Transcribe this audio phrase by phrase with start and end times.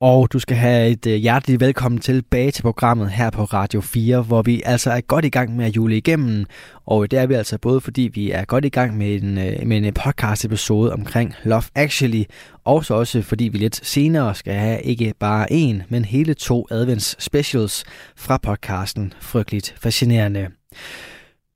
[0.00, 4.22] Og du skal have et øh, hjerteligt velkommen tilbage til programmet her på Radio 4,
[4.22, 6.44] hvor vi altså er godt i gang med at jule igennem.
[6.86, 9.66] Og det er vi altså både fordi vi er godt i gang med en, øh,
[9.66, 12.24] med en podcast episode omkring Love Actually,
[12.64, 16.66] og så også fordi vi lidt senere skal have ikke bare en, men hele to
[16.70, 17.84] advents specials
[18.16, 20.48] fra podcasten Frygteligt Fascinerende.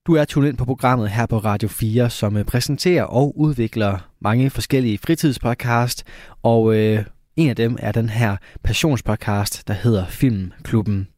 [0.07, 3.99] Du er tunet ind på programmet her på Radio 4, som øh, præsenterer og udvikler
[4.21, 6.05] mange forskellige fritidspodcast,
[6.43, 7.05] og øh,
[7.37, 11.09] en af dem er den her passionspodcast, der hedder Filmklubben.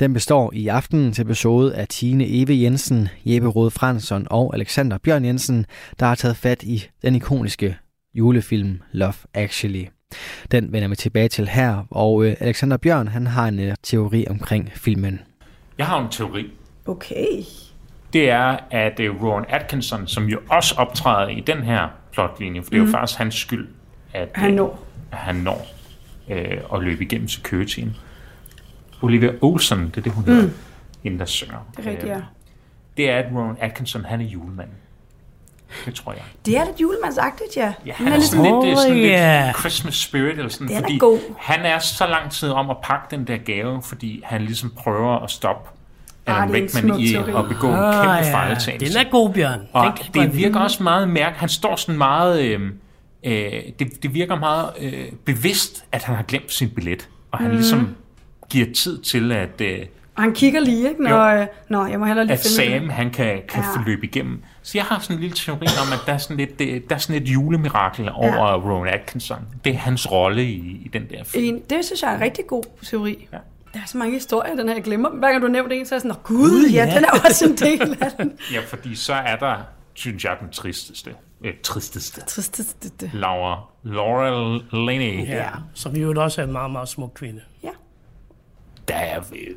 [0.00, 5.24] Den består i aftenens episode af Tine Eve Jensen, Jeppe Rode Fransson og Alexander Bjørn
[5.24, 5.66] Jensen,
[6.00, 7.76] der har taget fat i den ikoniske
[8.14, 9.84] julefilm Love Actually.
[10.50, 14.26] Den vender vi tilbage til her, og øh, Alexander Bjørn han har en øh, teori
[14.30, 15.20] omkring filmen.
[15.78, 16.50] Jeg har en teori.
[16.86, 17.42] Okay.
[18.12, 22.70] Det er, at øh, Rowan Atkinson, som jo også optræder i den her plotlinje, for
[22.70, 23.68] det er jo faktisk hans skyld,
[24.12, 24.93] at Han når.
[25.14, 25.66] At han når
[26.30, 27.96] øh, at løbe igennem securityen.
[29.02, 30.48] Olivia Olsen, det er det, hun hedder,
[31.02, 31.66] hende der synger.
[31.76, 32.16] Det er rigtigt, ja.
[32.16, 32.22] Øh,
[32.96, 34.74] Det er, at Rowan Atkinson, han er julemanden.
[35.86, 36.22] Det tror jeg.
[36.46, 37.72] Det er lidt julemandsagtigt, ja.
[37.86, 39.58] Ja, Hun han er er ligesom, sådan lidt, det er sådan lidt.
[39.58, 41.18] Christmas spirit, eller sådan, Den er fordi god.
[41.38, 45.18] han er så lang tid om at pakke den der gave, fordi han ligesom prøver
[45.18, 45.70] at stoppe
[46.26, 48.34] Ah, Alan det er en Rickman i at begå en Ah, kæmpe ja.
[48.34, 48.86] fejltagelse.
[48.96, 49.58] Den er god, Bjørn.
[49.60, 51.38] Den Og godt det virker også meget mærke.
[51.38, 52.42] Han står sådan meget...
[52.42, 52.60] Øh,
[53.24, 57.08] øh, det, det virker meget øh, bevidst, at han har glemt sin billet.
[57.32, 57.88] Og han ligesom
[58.50, 59.78] giver tid til, at, øh,
[60.16, 61.02] og han kigger lige, ikke?
[61.02, 63.82] Når, øh, nå, jeg må hellere lige at finde Sam han kan, kan Ja.
[63.86, 64.42] løbe igennem.
[64.62, 66.94] Så jeg har sådan en lille teori om, at der er sådan lidt, øh, der
[66.94, 68.56] er sådan et julemirakel over Ja.
[68.56, 69.38] Rowan Atkinson.
[69.64, 71.44] Det er hans rolle i, i den der film.
[71.44, 73.28] En, det synes jeg er en rigtig god teori.
[73.32, 73.38] Ja.
[73.74, 75.18] Der er så mange historier, den her, jeg glemmer dem.
[75.18, 76.94] Hver gang du nævner en, så er jeg sådan, Nå, gud, ja, ja.
[76.94, 78.32] den er også en del af den.
[78.52, 79.54] Ja, fordi så er der,
[79.94, 81.14] synes jeg, den tristeste.
[81.44, 82.20] Øh, tristeste.
[82.20, 83.10] Tristeste.
[83.14, 84.58] Laura, Laura
[84.92, 85.26] Linney.
[85.26, 87.40] Ja, som jo også er en meget, meget smuk kvinde.
[87.62, 87.70] Ja.
[88.88, 89.54] Der er øh,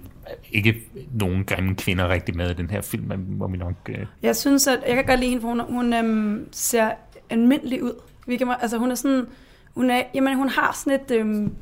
[0.52, 0.84] ikke
[1.14, 3.74] nogen grimme kvinder rigtig med i den her film, men må vi nok...
[3.90, 6.92] Øh, Jeg synes, at jeg kan godt lide hende, for hun, hun øhm, ser
[7.30, 7.94] almindelig ud.
[8.28, 9.26] Vi kan, altså, hun er sådan,
[9.76, 11.56] hun er, jamen, hun har sådan et, øhm,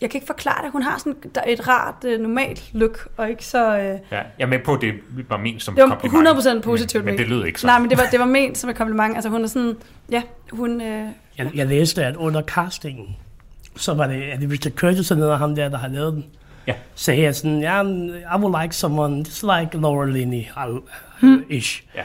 [0.00, 3.44] jeg kan ikke forklare det, hun har sådan et rart, øh, normalt look, og ikke
[3.44, 4.94] så, øh, ja, jeg er med på, at det
[5.28, 6.28] var ment som det var kompliment.
[6.28, 7.04] 100% positivt.
[7.04, 7.66] Men, men det lød ikke så.
[7.66, 9.14] Nej, men det var, det var ment som et kompliment.
[9.14, 9.76] Altså, hun er sådan,
[10.10, 11.08] ja, hun, øh,
[11.38, 13.16] Jeg, jeg læste, at under castingen,
[13.76, 16.12] så var det, at det Richard Curtis og noget af ham der, der har lavet
[16.12, 16.24] den,
[16.66, 16.74] Ja.
[16.94, 17.82] sagde jeg sådan, ja,
[18.36, 20.42] I would like someone just like Laura Linney,
[21.20, 21.44] Hmm.
[21.48, 21.82] ish.
[21.94, 22.02] Ja.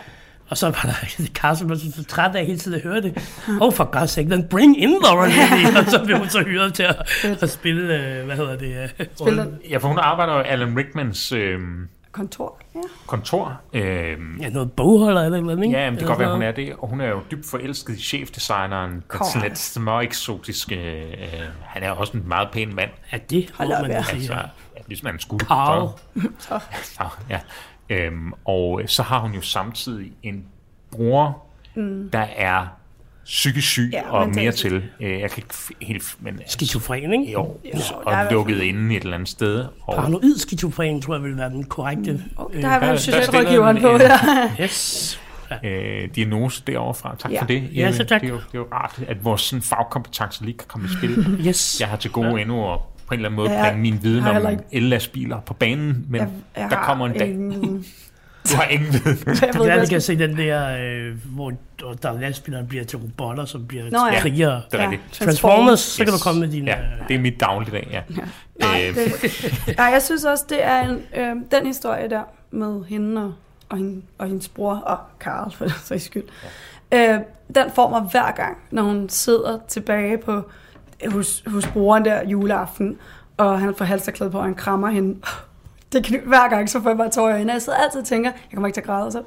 [0.52, 3.18] Og så var der Carsten, var så træt af hele tiden at høre det.
[3.62, 5.78] Oh, for God's sake, then bring in Laura Linney.
[5.80, 6.96] og så blev hun så hyret til at,
[7.42, 8.90] at spille, øh, hvad hedder det?
[9.00, 9.46] øh, spiller.
[9.70, 11.60] Ja, for hun arbejder jo i Alan Rickmans øh,
[12.12, 12.58] kontor.
[12.76, 12.80] Ja.
[13.08, 13.62] kontor.
[13.74, 15.78] Øh, Ja, noget bogholder eller et eller andet, ikke?
[15.80, 16.60] ja, men det kan godt være, hun noget.
[16.60, 16.74] er det.
[16.80, 18.92] Og hun er jo dybt forelsket i chefdesigneren.
[18.92, 19.28] Den Kom.
[19.34, 20.76] sådan lidt små eksotiske...
[21.02, 22.90] Øh, han er også en meget pæn mand.
[23.14, 24.16] Ja, det Hold må op, man sige.
[24.16, 24.38] Altså,
[24.88, 25.46] hvis man skulle.
[25.46, 25.90] Carl.
[26.40, 27.40] Så, så, ja.
[27.92, 30.44] Øhm, og så har hun jo samtidig en
[30.92, 31.44] bror,
[31.76, 32.10] mm.
[32.14, 32.68] der er
[33.26, 34.84] psykisk syg Ja, og mere til.
[35.00, 36.16] Øh, jeg kan ikke f- helt...
[36.20, 37.32] Men, Skizofren, ikke?
[37.34, 39.66] jo, Jo, og der er lukket fald- inde et eller andet sted.
[39.82, 42.24] Og, Paranoid skizofren, tror jeg vil være den korrekte.
[42.38, 43.88] Okay, øh, der har vi der- jo der socialrådgiveren på.
[43.92, 44.10] Ja.
[44.64, 45.22] Yes.
[45.64, 47.16] øh, diagnose derovre fra.
[47.20, 47.42] Tak Ja.
[47.42, 47.70] for det.
[47.76, 48.22] Ja, Øh, så tak.
[48.22, 50.90] Det er, jo, det er jo rart, at vores sådan, fagkompetence lige kan komme i
[50.98, 51.26] spil.
[51.48, 51.78] Yes.
[51.80, 52.38] Jeg har til gode ja.
[52.42, 52.80] endnu at
[53.12, 56.06] på en eller anden måde Ja, jeg bringe min viden om ikke- el-lastbiler på banen,
[56.10, 57.28] men Jeg, jeg der kommer en dag.
[57.30, 57.86] ingen-
[58.52, 59.18] Du har ingen viden.
[59.28, 61.54] Jeg Det ved, er, jeg kan se den der, øh, hvor
[62.04, 64.20] der lastbilerne bliver til robotter, som bliver Nå, ja.
[64.20, 64.62] krigere.
[64.72, 64.90] Det er Ja.
[64.90, 65.14] rigtigt.
[65.14, 66.20] Transformers, så kan Yes.
[66.22, 66.72] du komme med dine...
[66.72, 66.78] Ja,
[67.08, 68.02] det er mit dagligdag, ja.
[68.60, 72.22] Nej, Øh, det, nej, jeg synes også, det er en, øh, den historie der
[72.52, 73.34] med hende og,
[73.70, 76.24] og, hende, og hendes bror og Karl, for den sags skyld.
[76.92, 77.14] Ja.
[77.14, 77.20] Øh,
[77.56, 80.50] den får mig hver gang, når hun sidder tilbage på
[81.08, 82.98] hos, hos broren der juleaften,
[83.38, 85.20] og han får halserklæde på, og han krammer hende.
[85.92, 87.54] Det kan, hver gang, så får jeg bare tårer i øjnene.
[87.54, 89.24] Jeg sidder altid og tænker, jeg kommer ikke til at græde, så...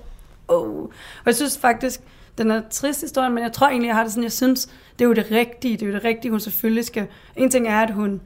[0.49, 0.83] Oh.
[0.85, 0.91] Og
[1.27, 2.01] jeg synes faktisk,
[2.39, 4.67] den er trist historie, men jeg tror egentlig, jeg har det sådan, jeg synes,
[4.99, 7.07] det er jo det rigtige, det er jo det rigtige, hun selvfølgelig skal...
[7.37, 8.21] En ting er, at hun,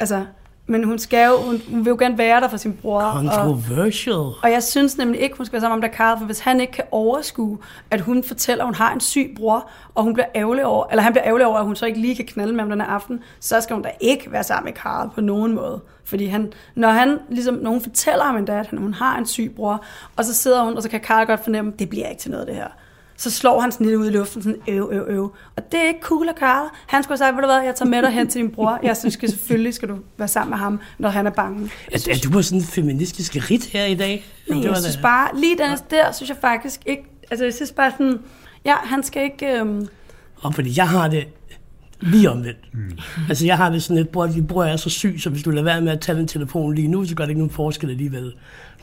[0.00, 0.26] altså,
[0.66, 3.02] men hun skal jo, hun, hun vil jo gerne være der for sin bror.
[3.02, 4.14] Og, Controversial.
[4.14, 6.72] og jeg synes nemlig ikke, hun skal være sammen med Karl, for hvis han ikke
[6.72, 7.58] kan overskue,
[7.90, 11.02] at hun fortæller, at hun har en syg bror, og hun bliver ærgerlig over, eller
[11.02, 12.88] han bliver ærgerlig over, at hun så ikke lige kan knalde med ham den her
[12.88, 15.80] aften, så skal hun da ikke være sammen med Karl på nogen måde.
[16.04, 19.26] Fordi han, når han ligesom, når hun fortæller ham endda, at han, hun har en
[19.26, 19.84] syg bror,
[20.16, 22.46] og så sidder hun, og så kan Karl godt fornemme, det bliver ikke til noget
[22.46, 22.68] det her.
[23.16, 25.34] Så slår han sådan lidt ud i luften, sådan øv, øv, øv.
[25.56, 26.68] Og det er ikke cool af Karl.
[26.86, 28.80] Han skulle have sagt, ved du hvad, jeg tager med dig hen til din bror.
[28.82, 31.70] Jeg synes, skal, selvfølgelig skal du være sammen med ham, når han er bange.
[31.92, 34.24] Er, er du på sådan en feministisk rit her i dag?
[34.48, 37.54] Nej, Det var jeg synes bare, lige den der, synes jeg faktisk ikke, altså jeg
[37.54, 38.18] synes bare sådan,
[38.64, 39.88] ja, han skal ikke, øhm,
[40.40, 41.26] Og fordi jeg har det
[42.00, 42.74] lige omvendt.
[42.74, 42.98] Mm.
[43.28, 45.50] Altså jeg har det sådan lidt, bror, din bror er så syg, så hvis du
[45.50, 47.90] lader være med at tage den telefon lige nu, så gør det ikke nogen forskel
[47.90, 48.32] alligevel.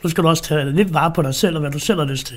[0.02, 2.06] Nu skal du også tage lidt vare på dig selv, og hvad du selv har
[2.06, 2.36] lyst til.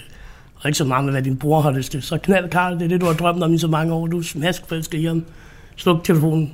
[0.65, 2.01] Og ikke så meget med, hvad din bror har lyst til.
[2.01, 4.07] Så knald, Karl, det er det, du har drømt om i så mange år.
[4.07, 5.25] Du er smaskforelsket i ham.
[5.75, 6.53] Sluk telefonen.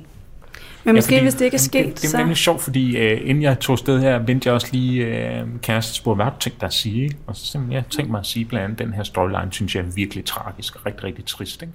[0.84, 2.16] men måske fordi- hvis det ikke er det, sket, det, det er så...
[2.18, 5.94] nemlig sjovt, fordi øh, inden jeg tog sted her, vendte jeg også lige øh, kæreste
[5.94, 7.02] spurgte, hvad har du tænkt dig at sige?
[7.02, 7.16] Ikke?
[7.26, 9.80] Og så simpelthen, jeg tænkte mig at sige blandt andet, den her storyline, synes jeg
[9.82, 11.62] er virkelig tragisk og rigtig, rigtig trist.
[11.62, 11.74] Ikke?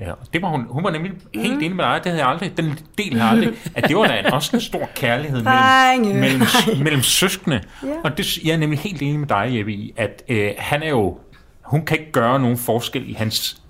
[0.00, 1.58] Ja, og det var hun, hun var nemlig helt Mm.
[1.62, 4.18] enig med dig, det havde jeg aldrig, den del har aldrig, at det var da
[4.18, 6.42] en- også en stor kærlighed mellem, mellem,
[6.84, 7.60] mellem søskende.
[7.82, 7.88] Ja.
[8.04, 10.88] Og det, jeg er nemlig helt enig med dig, Jeppe, i, at øh, han er
[10.88, 11.18] jo,
[11.72, 13.62] hun kan ikke gøre nogen forskel i hans,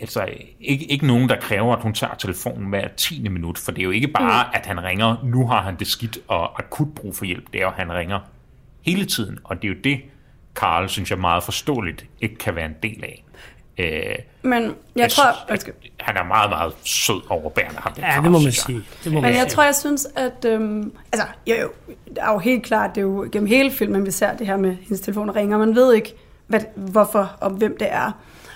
[0.00, 0.28] altså
[0.60, 3.28] ikke, ikke nogen, der kræver, at hun tager telefonen hver 10.
[3.28, 4.50] minut, for det er jo ikke bare, Mm.
[4.54, 7.62] at han ringer, nu har han det skidt og akut brug for hjælp, det er
[7.62, 8.18] jo, at han ringer
[8.82, 10.00] hele tiden, og det er jo det,
[10.56, 13.24] Karl, synes jeg meget forståeligt, ikke kan være en del af.
[13.78, 15.74] Øh, Men jeg jeg tror, synes, undskyld.
[16.00, 18.82] han er meget, meget sød overbærende, ham den Ja, Karl, det må man sige.
[19.04, 19.50] Det må man Men jeg sige.
[19.50, 20.44] tror, jeg synes, at...
[20.44, 21.68] Øhm, altså, jo, jo,
[22.08, 24.56] det er jo helt klart, det er jo gennem hele filmen, vi ser det her
[24.56, 25.58] med, hendes telefon ringer.
[25.58, 26.14] Man ved ikke,
[26.50, 28.12] hvad, hvorfor og hvem det er.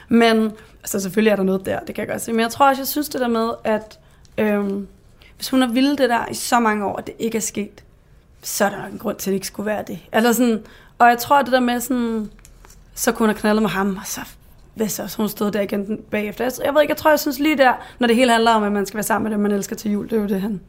[0.08, 0.52] Men,
[0.82, 2.32] altså selvfølgelig er der noget der, det kan jeg godt se.
[2.32, 3.98] Men jeg tror også, jeg synes det der med, at
[4.38, 4.88] øhm,
[5.36, 7.84] hvis hun har ville det der i så mange år, at det ikke er sket,
[8.42, 9.98] så er der en grund til, at det ikke skulle være det.
[10.12, 10.62] Eller sådan,
[10.98, 12.30] og jeg tror, det der med sådan,
[12.94, 14.20] så kunne hun have knaldet med ham, og så
[14.74, 16.44] hvis så hun stod der igen bagefter.
[16.44, 18.62] Jeg, jeg ved ikke, jeg tror, jeg synes lige der, når det hele handler om,
[18.62, 20.40] at man skal være sammen med dem, man elsker til jul, det er jo det,
[20.40, 20.60] han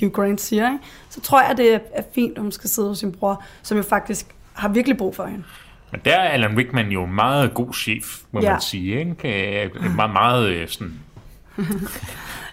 [0.00, 0.84] Hugh Grant siger, ikke?
[1.10, 3.76] så tror jeg, det er, er fint, at hun skal sidde hos sin bror, som
[3.76, 5.44] jo faktisk har virkelig brug for hende.
[5.92, 8.50] Men der er Alan Rickman jo meget god chef, må Ja.
[8.50, 8.98] man sige.
[8.98, 9.62] Ikke?
[9.64, 10.94] Øh, Meget, meget øh, sådan...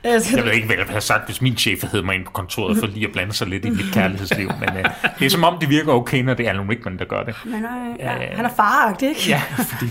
[0.03, 2.25] Jeg, skal, Jeg ved ikke, hvad jeg have sagt, hvis min chef havde mig ind
[2.25, 4.49] på kontoret for lige at blande sig lidt i mit kærlighedsliv.
[4.59, 4.85] Men øh,
[5.19, 7.35] det er som om, det virker okay, når det er Alan Rickman, der gør det.
[7.45, 9.21] men, øh, ja, Øh, han er faragtig, ikke?
[9.29, 9.85] Ja, fordi...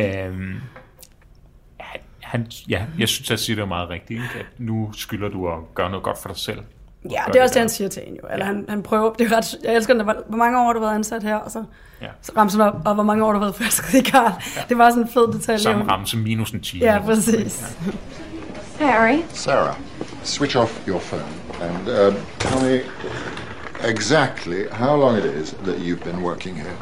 [0.00, 0.34] Øh,
[1.80, 4.10] han, han, ja, jeg synes, at siger det er meget rigtigt.
[4.22, 4.38] Ikke?
[4.40, 6.58] At nu skylder du at gøre noget godt for dig selv.
[7.10, 8.28] Ja, det er også det, han siger til hende jo.
[8.32, 10.80] Eller han, han prøver, det er ret, jeg elsker den, hvor mange år har du
[10.80, 11.64] været ansat her, og så,
[12.02, 12.06] Ja.
[12.22, 14.32] så ramser han op, og hvor mange år har du været forelsket i Karl.
[14.68, 15.58] Det var sådan en fed detalje.
[15.58, 16.84] Samme som minus en time.
[16.84, 17.76] Ja, præcis.
[18.80, 19.74] Harry, Sarah,
[20.22, 21.24] switch off your phone
[21.62, 22.80] and uh, tell me
[23.88, 26.76] exactly how long it is that you've been working here.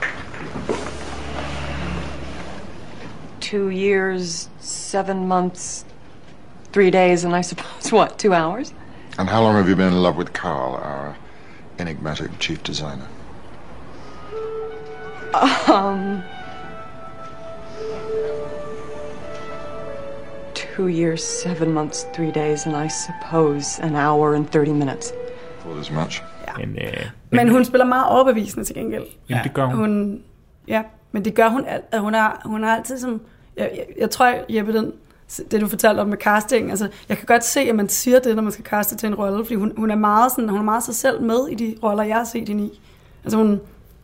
[3.41, 5.85] two years, seven months,
[6.73, 8.73] three days, and I suppose, what, two hours?
[9.21, 11.15] And how long have you been in love with Carl, our
[11.79, 13.07] enigmatic chief designer?
[20.55, 25.13] Two years, seven months, three days, and I suppose an hour and 30 minutes.
[25.65, 26.23] Thought as much.
[26.57, 29.05] Men, øh, Men hun spiller meget overbevisende til gengæld.
[29.29, 29.77] jamen, det gør hun.
[29.77, 30.23] Hun,
[30.69, 30.83] ja,
[31.13, 31.85] men det gør hun alt.
[31.93, 33.21] At hun, er, hun er altid som...
[33.57, 34.93] Jeg, jeg, jeg tror, Jeppe, den,
[35.51, 38.37] det du fortalte om med casting, altså, jeg kan godt se, at man siger det,
[38.37, 40.65] når man skal kaste til en rolle, fordi hun, hun, er meget sådan, hun er
[40.65, 42.81] meget sig selv med i de roller, jeg har set hende i.
[43.25, 43.61] Altså, hun,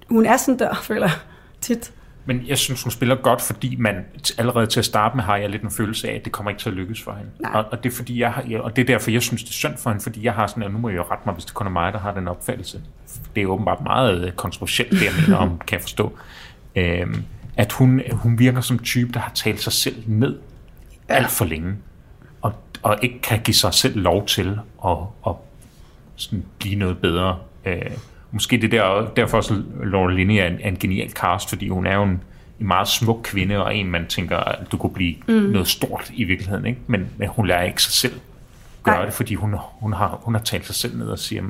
[0.08, 1.17] hun er sådan der, føler jeg,
[1.61, 1.93] tit.
[2.28, 3.94] Men jeg synes, hun spiller godt, fordi man
[4.38, 6.62] allerede til at starte med har jeg lidt en følelse af, at det kommer ikke
[6.62, 7.31] til at lykkes for hende.
[7.40, 7.52] Nej.
[7.55, 9.55] Og, og, det er fordi jeg har, og det er derfor, jeg synes, det er
[9.55, 11.44] synd for hende, fordi jeg har sådan, og nu må jeg jo rette mig, hvis
[11.44, 12.81] det kun er mig, der har den opfattelse.
[13.34, 16.19] Det er åbenbart meget øh, kontroversielt, det jeg mener om, kan jeg forstå.
[16.77, 17.24] Øhm,
[17.56, 20.36] at hun, hun virker som type, der har talt sig selv ned.
[21.08, 21.75] Alt for længe,
[22.43, 24.96] og, og ikke kan give sig selv lov til at,
[25.27, 25.32] at
[26.17, 27.39] sådan blive noget bedre.
[27.65, 27.91] Øh,
[28.31, 31.86] måske det der, derfor også Laura Linney er en, er en genial cast, fordi hun
[31.86, 32.22] er jo en,
[32.60, 35.34] en meget smuk kvinde, og en, man tænker, at du kunne blive mm.
[35.34, 36.67] noget stort i virkeligheden.
[36.67, 36.81] Ikke?
[36.86, 38.20] Men, men hun lærer ikke sig selv
[38.82, 39.05] gøre Nej.
[39.05, 41.43] det, fordi hun, hun, har, hun har talt sig selv ned og siger,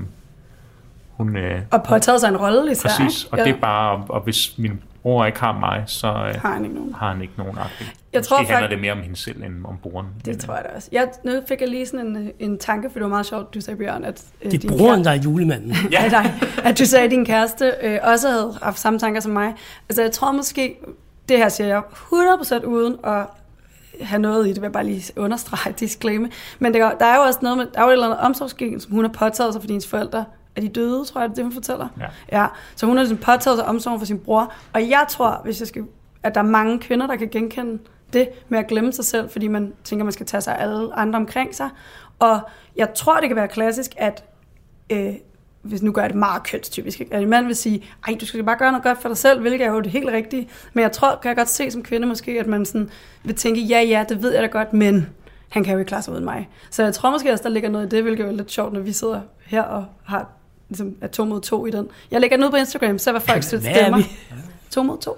[1.11, 1.37] hun...
[1.37, 4.83] Øh, Og påtaget sig en rolle især, præcis, og det er bare, og hvis min
[5.07, 6.95] bror ikke har mig, så øh, Har han ikke nogen.
[6.95, 7.87] har han ikke nogen agtig.
[8.13, 10.07] Jeg tror Måske handler fakt- det mere om hende selv, end om broren.
[10.25, 10.89] Det tror jeg da også.
[10.93, 13.61] Jeg, nu fik jeg lige sådan en, en tanke, for det var meget sjovt, du
[13.61, 14.23] sagde, Bjørn, at...
[14.43, 15.75] øh, Det er broren, kære- der er julemanden.
[15.93, 16.05] Ja.
[16.05, 16.35] Af dig,
[16.65, 19.55] at du sagde, at din kæreste øh, også havde haft samme tanker som mig.
[19.89, 20.77] Altså, jeg tror måske,
[21.29, 21.83] det her siger jeg
[22.63, 23.23] 100% uden at
[24.01, 26.29] have noget i det, vil jeg bare lige understrege, disclaimer.
[26.59, 28.81] Men det, der er jo også noget med, der er jo et eller andet omsorgsgen,
[28.81, 30.25] som hun har påtaget sig for hendes forældre.
[30.57, 31.89] Er de døde, tror jeg, det er det, hun fortæller?
[32.01, 32.41] Ja.
[32.41, 32.47] ja.
[32.77, 34.53] Så hun har ligesom påtaget sig omsorgen for sin bror.
[34.73, 35.85] Og jeg tror, hvis jeg skal,
[36.23, 37.79] at der er mange kvinder, der kan genkende
[38.13, 40.95] det med at glemme sig selv, fordi man tænker, man skal tage sig af alle
[40.95, 41.71] andre omkring sig.
[42.19, 42.41] Og
[42.77, 44.25] jeg tror, det kan være klassisk, at
[44.91, 45.15] øh,
[45.63, 47.15] hvis nu gør jeg det meget kønstypisk, ikke?
[47.15, 49.41] at en mand vil sige, ej, du skal bare gøre noget godt for dig selv,
[49.41, 50.49] hvilket er jo det helt rigtige.
[50.73, 52.91] Men jeg tror, kan jeg godt se som kvinde måske, at man sådan
[53.25, 55.09] vil tænke, ja, ja, det ved jeg da godt, men
[55.49, 56.49] han kan jo ikke klare sig uden mig.
[56.71, 58.81] Så jeg tror måske også, der ligger noget i det, hvilket er lidt sjovt, når
[58.81, 60.29] vi sidder her og har
[60.69, 61.89] ligesom, er to mod to i den.
[62.11, 64.03] Jeg lægger den ud på Instagram, så hvad folk er stemmer.
[64.71, 65.17] To mod to.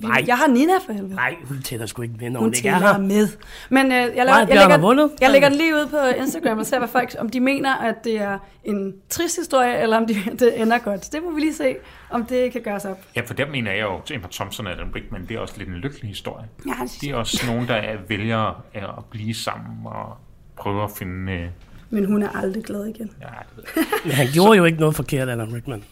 [0.00, 0.24] Nej.
[0.26, 1.14] Jeg har Nina for helvede.
[1.14, 2.98] Nej, hun tæller sgu ikke med, når Hun hun ikke er her.
[2.98, 3.28] med.
[3.70, 5.10] Men øh, jeg, laver, Nej, jeg, lægger, vundet.
[5.20, 8.04] jeg lægger den lige ud på Instagram og ser, hvad folk, om de mener, at
[8.04, 11.12] det er en trist historie, eller om de, det ender godt.
[11.12, 11.76] Det må vi lige se,
[12.10, 12.98] om det kan gøres op.
[13.16, 15.54] Ja, for der mener jeg jo, at Emma Thompson og Adam Rickman, det er også
[15.58, 16.46] lidt en lykkelig historie.
[16.66, 20.16] Ja, det Det er også nogen, der er- vælger øh, at blive sammen og
[20.56, 21.48] prøve at finde...
[21.90, 23.10] Men hun er aldrig glad igen.
[23.20, 23.84] ja, det ved jeg.
[24.04, 25.84] Men han gjorde jo ikke noget forkert, Alan Rickman.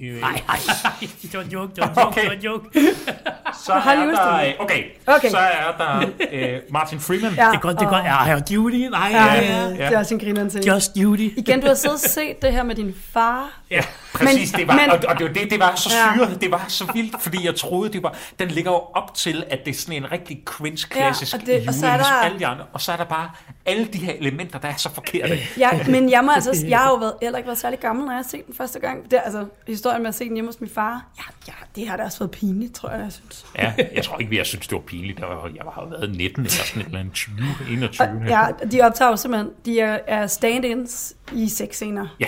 [0.00, 0.32] Nej, nej,
[1.22, 2.20] det var en joke, det var en joke, Okay.
[2.20, 2.64] det var en joke.
[3.64, 5.30] Så er der, okay, Okay.
[5.30, 7.32] så er der øh, Martin Freeman.
[7.34, 8.04] Ja, Det er godt, det er godt.
[8.04, 8.88] Ja, her Judy.
[8.90, 9.68] Nej, Ja, ja, ja, ja.
[9.68, 10.64] det er også en griner til.
[10.66, 11.38] Just Judy.
[11.38, 13.60] Igen, du har siddet og set det her med din far.
[13.70, 13.80] Ja,
[14.14, 14.52] præcis.
[14.52, 16.14] Men- det var, men- og, og det, var det, det var så Ja.
[16.14, 18.16] syret, det var så vildt, fordi jeg troede, det var...
[18.38, 21.46] Den ligger jo op til, at det er sådan en rigtig cringe-klassisk Ja, ja, og
[21.46, 22.64] det- jule, og så er der- alle de andre.
[22.72, 23.30] Og så er der bare
[23.66, 25.38] alle de her elementer, der er så forkerte.
[25.58, 28.12] Ja, men jeg, må altså, jeg har jo været, heller ikke været særlig gammel, når
[28.12, 29.04] jeg har set den første gang.
[29.04, 31.04] Det er altså historien med at se den hjemme hos min far.
[31.18, 33.46] Ja, ja, det har da også været pinligt, tror jeg, jeg synes.
[33.58, 35.18] Ja, jeg tror ikke, jeg synes, det var pinligt.
[35.18, 37.34] Jeg, var, jeg har været 19 eller sådan et eller andet 20,
[37.70, 38.08] 21.
[38.08, 42.06] Og, ja, de optager jo simpelthen, de er, er stand-ins i seks scener.
[42.20, 42.26] Ja.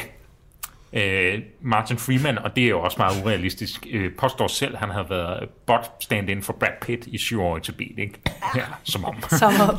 [0.95, 4.91] Øh, Martin Freeman, og det er jo også meget urealistisk, øh, påstår selv, at han
[4.91, 8.21] har været bot stand-in for Brad Pitt i syv år i Tibet, ikke?
[8.57, 9.17] Ja, som om.
[9.39, 9.79] Som om.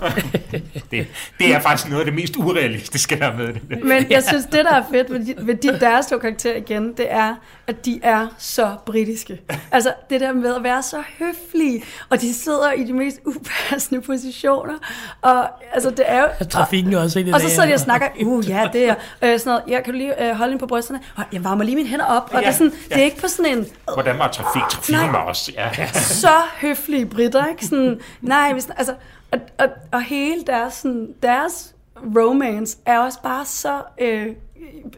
[0.91, 1.07] Det,
[1.39, 3.83] det er faktisk noget af det mest urealistiske, der er med det.
[3.83, 6.93] Men jeg synes, det der er fedt ved, de, ved de, deres to karakterer igen,
[6.97, 7.35] det er,
[7.67, 9.41] at de er så britiske.
[9.71, 14.01] Altså det der med at være så høflige, og de sidder i de mest upassende
[14.01, 14.73] positioner.
[15.21, 16.45] Og altså det er jo...
[16.49, 18.89] Trafikken er også en af Og så det sidder de og snakker, uh ja, det
[18.89, 21.63] er øh, sådan noget, jeg kan du lige øh, holde på brysterne, og jeg varmer
[21.63, 24.19] lige mine hænder op, og det er, sådan, det er ikke på sådan en, Hvordan
[24.19, 24.61] var trafik?
[24.69, 25.11] Trafikken Nej.
[25.11, 25.51] var også...
[25.55, 25.87] Ja.
[26.23, 27.65] så høflige britter, ikke?
[27.65, 28.95] Sådan, nej, hvis, altså,
[29.31, 31.75] og, og, og hele deres, sådan, deres
[32.15, 34.27] romance er også bare så øh,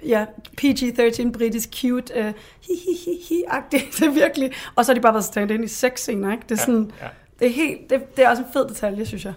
[0.07, 0.25] ja,
[0.61, 4.51] PG-13 britisk cute, øh, hi hi hi hi agtigt det er virkelig.
[4.75, 6.43] Og så har de bare været stand ind i seks scener, ikke?
[6.49, 7.07] Det er sådan, ja.
[7.39, 9.33] det er helt, det, det er også en fed detalje, synes jeg.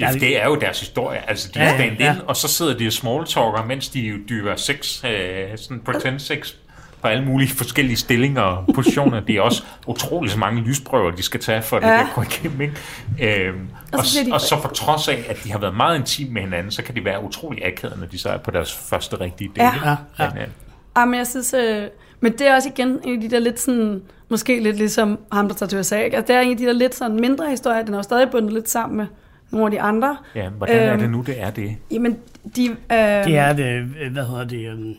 [0.00, 1.30] Ja, det er jo deres historie.
[1.30, 2.16] Altså, de Ja, er stand ja.
[2.26, 5.10] og så sidder de og smalltalker, mens de dykker sex, øh,
[5.56, 6.54] sådan pretend sex
[7.02, 9.20] på alle mulige forskellige stillinger og positioner.
[9.20, 11.96] Det er også utroligt så mange lysprøver, de skal tage for, at det Ja.
[11.96, 12.60] kan gå igennem.
[12.60, 13.46] Ikke?
[13.48, 15.98] Øhm, og, Og så de- og så for trods af, at de har været meget
[15.98, 18.72] intime med hinanden, så kan de være utrolig akavede, når de så er på deres
[18.90, 19.76] første rigtige date.
[19.84, 19.96] Ja.
[20.18, 20.42] Ja, ja.
[20.42, 20.48] Øh,
[20.94, 21.82] Ah, men jeg synes, øh,
[22.20, 25.48] men det er også igen en af de der lidt sådan, måske lidt ligesom ham,
[25.48, 26.16] der tager til USA, ikke?
[26.16, 28.30] Altså, det er en af de der lidt sådan mindre historier, den er jo stadig
[28.30, 29.06] bundet lidt sammen med
[29.52, 30.16] nogle af de andre.
[30.34, 31.76] ja, hvordan er Øhm, det nu, det er det?
[31.90, 32.18] Jamen,
[32.56, 32.68] de...
[32.70, 32.76] Øh,
[33.24, 34.94] Det er det, øh, hvad hedder det, øhm,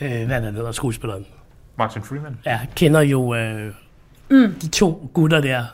[0.00, 1.26] øh, hvad er det, hedder skuespilleren?
[1.78, 2.38] Martin Freeman?
[2.46, 3.72] Ja, kender jo øh,
[4.30, 4.54] mm.
[4.62, 5.64] de to gutter der.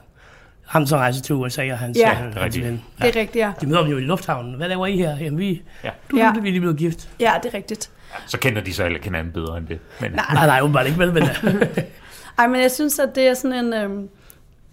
[0.67, 2.11] Ham, som rejser til USA, og hans, Ja.
[2.11, 2.65] øh, Det er hans rigtigt.
[2.67, 2.83] ven.
[2.99, 3.53] Det er rigtigt, ja.
[3.61, 4.55] De møder dem jo i lufthavnen.
[4.55, 5.17] Hvad laver I her?
[5.19, 5.91] Jamen, vi, Ja.
[6.11, 6.33] du, Ja.
[6.35, 7.09] du, vi er lige blevet gift.
[7.21, 7.91] Ja, det er rigtigt.
[8.27, 9.79] Så kender de så alle hinanden bedre end det.
[10.01, 10.25] Men, Nej.
[10.35, 11.63] Nej, nej, åbenbart ikke, vel, men øh,
[12.39, 13.73] Ej, men jeg synes, at det er sådan en...
[13.75, 14.09] Øhm,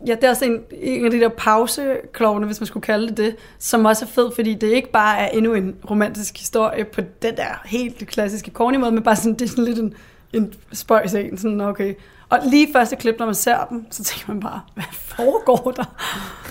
[0.07, 3.17] ja, det er også en, en af de der pauseklovne, hvis man skulle kalde det
[3.17, 7.01] det, som også er fed, fordi det ikke bare er endnu en romantisk historie på
[7.21, 9.93] den der helt klassiske corny måde, men bare sådan, det er sådan lidt en,
[10.33, 11.93] en spøjs en, sådan okay.
[12.29, 15.95] Og lige første klip, når man ser dem, så tænker man bare, hvad foregår der?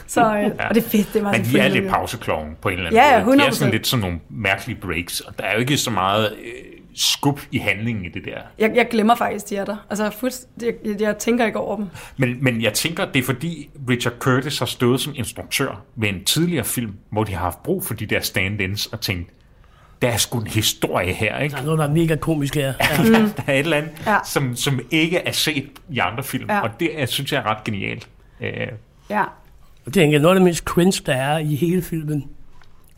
[0.06, 2.68] Så, øh, og det er fedt, det er meget Men de er lidt pausekloven på
[2.68, 3.38] en eller anden Ja, ja, måde.
[3.38, 3.52] De er 100%.
[3.54, 7.40] sådan lidt sådan nogle mærkelige breaks, og der er jo ikke så meget øh, skub
[7.52, 8.38] i handlingen i det der.
[8.58, 9.76] Jeg, jeg glemmer faktisk, de er der.
[9.90, 10.04] Altså,
[10.62, 11.86] jeg, jeg, jeg tænker ikke over dem.
[12.16, 16.24] Men, men jeg tænker, det er fordi Richard Curtis har stået som instruktør ved en
[16.24, 19.30] tidligere film, hvor de har haft brug for de der stand-ins og tænkt,
[20.02, 21.52] der er sgu en historie her, ikke?
[21.54, 22.72] der er noget, der er mega komisk her.
[22.80, 23.02] Ja.
[23.02, 24.16] Der, der er et eller andet, Ja.
[24.24, 26.60] som, som ikke er set i andre film, Ja.
[26.60, 28.08] og det er, synes jeg er ret genialt.
[28.40, 28.50] Øh,
[29.10, 29.22] Ja.
[29.86, 32.20] Og det er noget af det mest cringe, der er i hele filmen.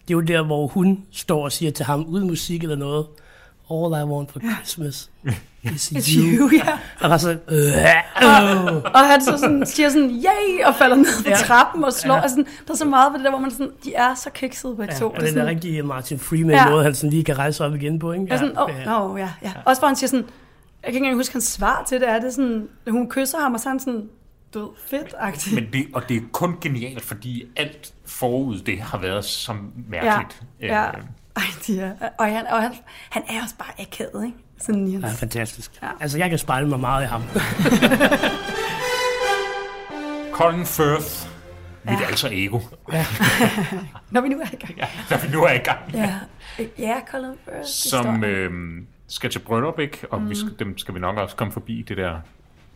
[0.09, 3.07] Det er jo der, hvor hun står og siger til ham, uden musik eller noget,
[3.71, 5.11] All I want for Christmas
[5.75, 6.25] is It's you.
[6.39, 6.79] you, ja.
[7.01, 8.77] Og var så, øh, øh.
[8.95, 11.37] Og han så sådan, siger sådan, yay, og falder ned på Ja.
[11.37, 12.15] trappen og slår.
[12.15, 12.19] Ja.
[12.19, 12.23] Ja.
[12.23, 14.77] Altså, der er så meget ved det der, hvor man sådan, de er så kiksede
[14.77, 15.07] begge Ja, to.
[15.11, 16.71] og Det er den der sådan, rigtige Martin Freeman Ja.
[16.71, 18.27] måde, han sådan lige kan rejse op igen på, ikke?
[18.31, 19.53] er sådan, åh, oh, no, ja, ja.
[19.65, 20.29] Også hvor han siger sådan, jeg
[20.85, 23.61] kan ikke engang huske hans svar til det, er det sådan, hun kysser ham, og
[23.61, 24.09] så er han sådan,
[24.55, 25.55] du ved, fedt-agtigt.
[25.55, 29.53] men det, og det er kun genialt, fordi alt forud det har været så
[29.89, 30.43] mærkeligt.
[30.61, 30.89] Ja, ja.
[30.89, 30.95] Øh,
[31.39, 32.73] Ej, de er, og, han, og han,
[33.11, 34.37] han er også bare akavet, ikke?
[34.61, 35.05] Sådan Niels.
[35.05, 35.71] Ja, fantastisk.
[35.83, 35.89] Ja.
[36.01, 37.23] Altså, jeg kan spejle mig meget i ham.
[40.39, 41.29] Colin Firth,
[41.85, 42.07] mit Ja.
[42.07, 42.61] alter ego,
[44.11, 44.77] Når vi nu er i gang.
[44.79, 45.79] ja, når vi nu er i gang.
[45.95, 46.15] Ja,
[46.79, 47.69] ja Colin Firth.
[47.69, 48.53] som øh,
[49.09, 49.41] skal til
[49.81, 50.07] ikke?
[50.11, 50.31] Og mm.
[50.31, 52.21] vi skal, dem skal vi nok også komme forbi det der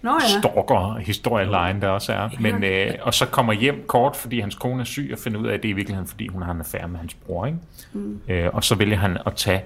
[0.02, 0.40] Nå ja.
[0.40, 2.28] stalker historieline der også er.
[2.40, 5.46] Men, øh, og så kommer hjem kort, fordi hans kone er syg, og finder ud
[5.46, 7.46] af, at det er i virkeligheden, fordi hun har en affære med hans bror.
[7.46, 7.58] Ikke?
[7.92, 8.20] Mm.
[8.28, 9.62] Øh, og så vælger han at tage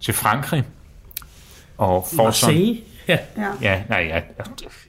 [0.00, 0.64] til Frankrig.
[1.78, 3.18] Og får sådan, Marseille, ja.
[3.36, 3.48] ja.
[3.62, 4.20] ja, nej, ja,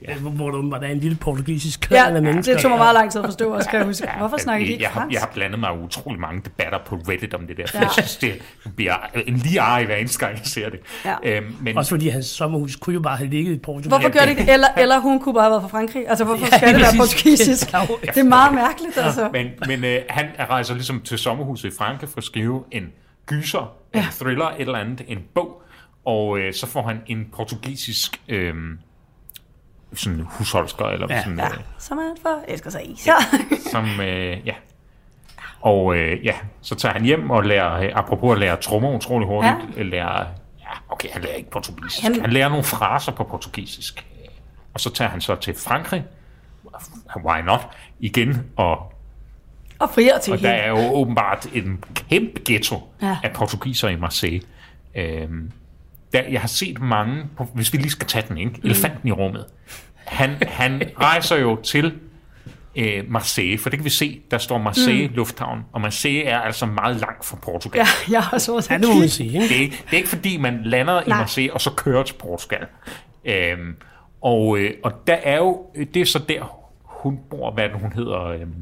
[0.08, 2.52] ja, Hvor, der var der en lille portugisisk klan Ja, af mennesker.
[2.54, 4.08] det tog mig meget lang tid at forstå, og skal jeg huske.
[4.18, 5.14] Hvorfor snakker de ikke jeg, har, fransk?
[5.14, 7.62] jeg har blandet mig utrolig mange debatter på Reddit om det der.
[7.74, 7.78] Ja.
[7.78, 7.84] Ja.
[7.84, 8.32] Jeg synes, det
[8.76, 8.94] bliver
[9.26, 10.80] en lige ej hver eneste gang, jeg ser det.
[11.04, 11.14] Ja.
[11.24, 13.88] Øhm, men, Også fordi hans sommerhus kunne jo bare have ligget i Portugal.
[13.88, 14.52] Hvorfor gør det ikke?
[14.52, 16.08] Eller, eller hun kunne bare have været fra Frankrig.
[16.08, 17.72] Altså, hvorfor skal det være portugisisk?
[17.72, 19.28] Ja, Det er meget mærkeligt, altså.
[19.32, 22.84] Men, men øh, han rejser ligesom til sommerhuset i Frankrig for at skrive en
[23.26, 25.62] gyser, en thriller, et eller andet, en bog,
[26.04, 28.54] og øh, så får han en portugisisk øh,
[29.94, 31.22] sådan husholsker, eller Ja.
[31.22, 32.96] sådan, Ja, øh, som han for elsker sig i.
[32.96, 33.12] Så.
[33.72, 34.54] som, øh, ja.
[35.60, 39.28] Og øh, ja, så tager han hjem og lærer, øh, apropos at lære trommer utrolig
[39.28, 39.82] hurtigt, ja.
[39.82, 40.26] lærer,
[40.60, 44.06] ja, okay, han lærer ikke portugisisk, Han- han, lærer nogle fraser på portugisisk.
[44.74, 46.04] Og så tager han så til Frankrig,
[47.24, 47.60] why not,
[48.00, 48.92] igen, og
[49.78, 50.62] Og frier til Og der hende.
[50.62, 53.06] er jo åbenbart en kæmpe ghetto Ja.
[53.06, 53.16] ja.
[53.22, 54.40] af portugiser i Marseille.
[54.94, 55.52] Øhm,
[56.12, 58.50] der, jeg har set mange, på- hvis vi lige skal tage den, ikke?
[58.50, 58.60] Mm.
[58.64, 59.44] elefanten i rummet.
[59.94, 61.92] Han, han rejser jo til
[62.76, 65.14] øh, Marseille, for det kan vi se, der står Marseille mm.
[65.14, 67.78] Lufthavn, og Marseille er altså meget langt fra Portugal.
[67.80, 69.32] Ja, jeg har også Ja, det må man sige.
[69.32, 69.48] Ikke?
[69.48, 71.18] Det, er ikke, det er ikke fordi, man lander i Nej.
[71.18, 72.66] Marseille, og så kører til Portugal.
[73.24, 73.76] Øhm,
[74.22, 78.24] og, øh, og der er jo, det er så der, hun bor, hvad hun hedder,
[78.24, 78.54] øhm,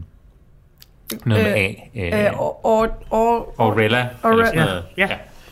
[1.26, 1.68] noget med A.
[1.96, 4.84] Øh, Øh, og, og, og, Aurella, Aure- eller sådan noget.
[4.96, 5.08] Ja.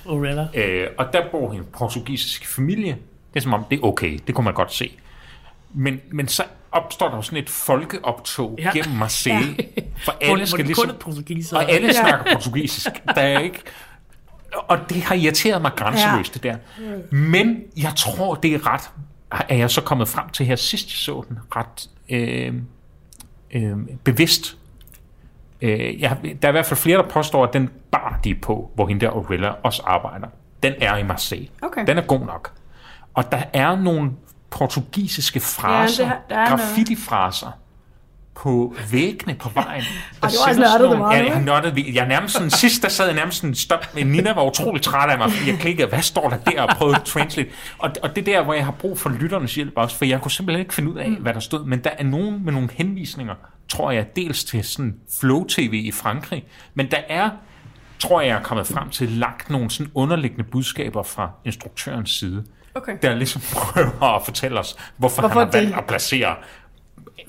[0.08, 0.48] Orella.
[0.54, 2.92] Øh, og der bor en portugisisk familie.
[3.34, 4.18] Det er som om, det er okay.
[4.26, 4.92] Det kunne man godt se.
[5.74, 8.64] Men, men så opstår der jo sådan et folkeoptog Ja.
[8.64, 8.70] ja.
[8.78, 9.56] gennem Marseille.
[9.58, 9.82] Ja.
[10.04, 11.56] For alle skal ligesom...
[11.56, 12.90] Og alle snakker portugisisk.
[13.06, 13.58] Der er ikke...
[14.52, 16.56] Og det har irriteret mig grænseløst, det der.
[17.10, 18.90] Men jeg tror, det er ret...
[19.48, 22.54] Er jeg så kommet frem til her sidst, så den, ret øh,
[23.52, 24.56] øh, bevidst.
[25.62, 28.34] Øh, jeg, der er i hvert fald flere, der påstår, at den bar, de er
[28.42, 30.26] på, hvor hende der Aurella også arbejder,
[30.62, 31.48] den er i Marseille.
[31.62, 31.86] Okay.
[31.86, 32.52] Den er god nok.
[33.14, 34.10] Og der er nogle
[34.50, 36.60] portugisiske fraser, har- der er noget.
[36.60, 37.50] graffiti-fraser,
[38.34, 39.82] på væggene på vejen.
[40.22, 41.94] Ej, du har også nørdet det meget, Ja, jeg har nørdet.
[41.94, 43.86] Jeg nærmest sådan, sidst der sad jeg nærmest sådan, stop.
[43.94, 46.96] Nina var utrolig træt af mig, fordi jeg klikkede, hvad står der der, og prøvede
[46.96, 47.48] at translate.
[47.78, 50.20] Og, og det er der, hvor jeg har brug for lytternes hjælp også, for jeg
[50.20, 51.64] kunne simpelthen ikke finde ud af, hvad der stod.
[51.64, 53.34] Men der er nogen med nogle henvisninger,
[53.68, 57.30] tror jeg, dels til sådan Flow TV i Frankrig, men der er
[57.98, 62.44] tror jeg, jeg er kommet frem til, lagt nogle sådan underliggende budskaber fra instruktørens side,
[62.74, 62.92] Okay.
[63.02, 66.34] der ligesom prøver at fortælle os, hvorfor, Hvorfor han har valgt det- at placere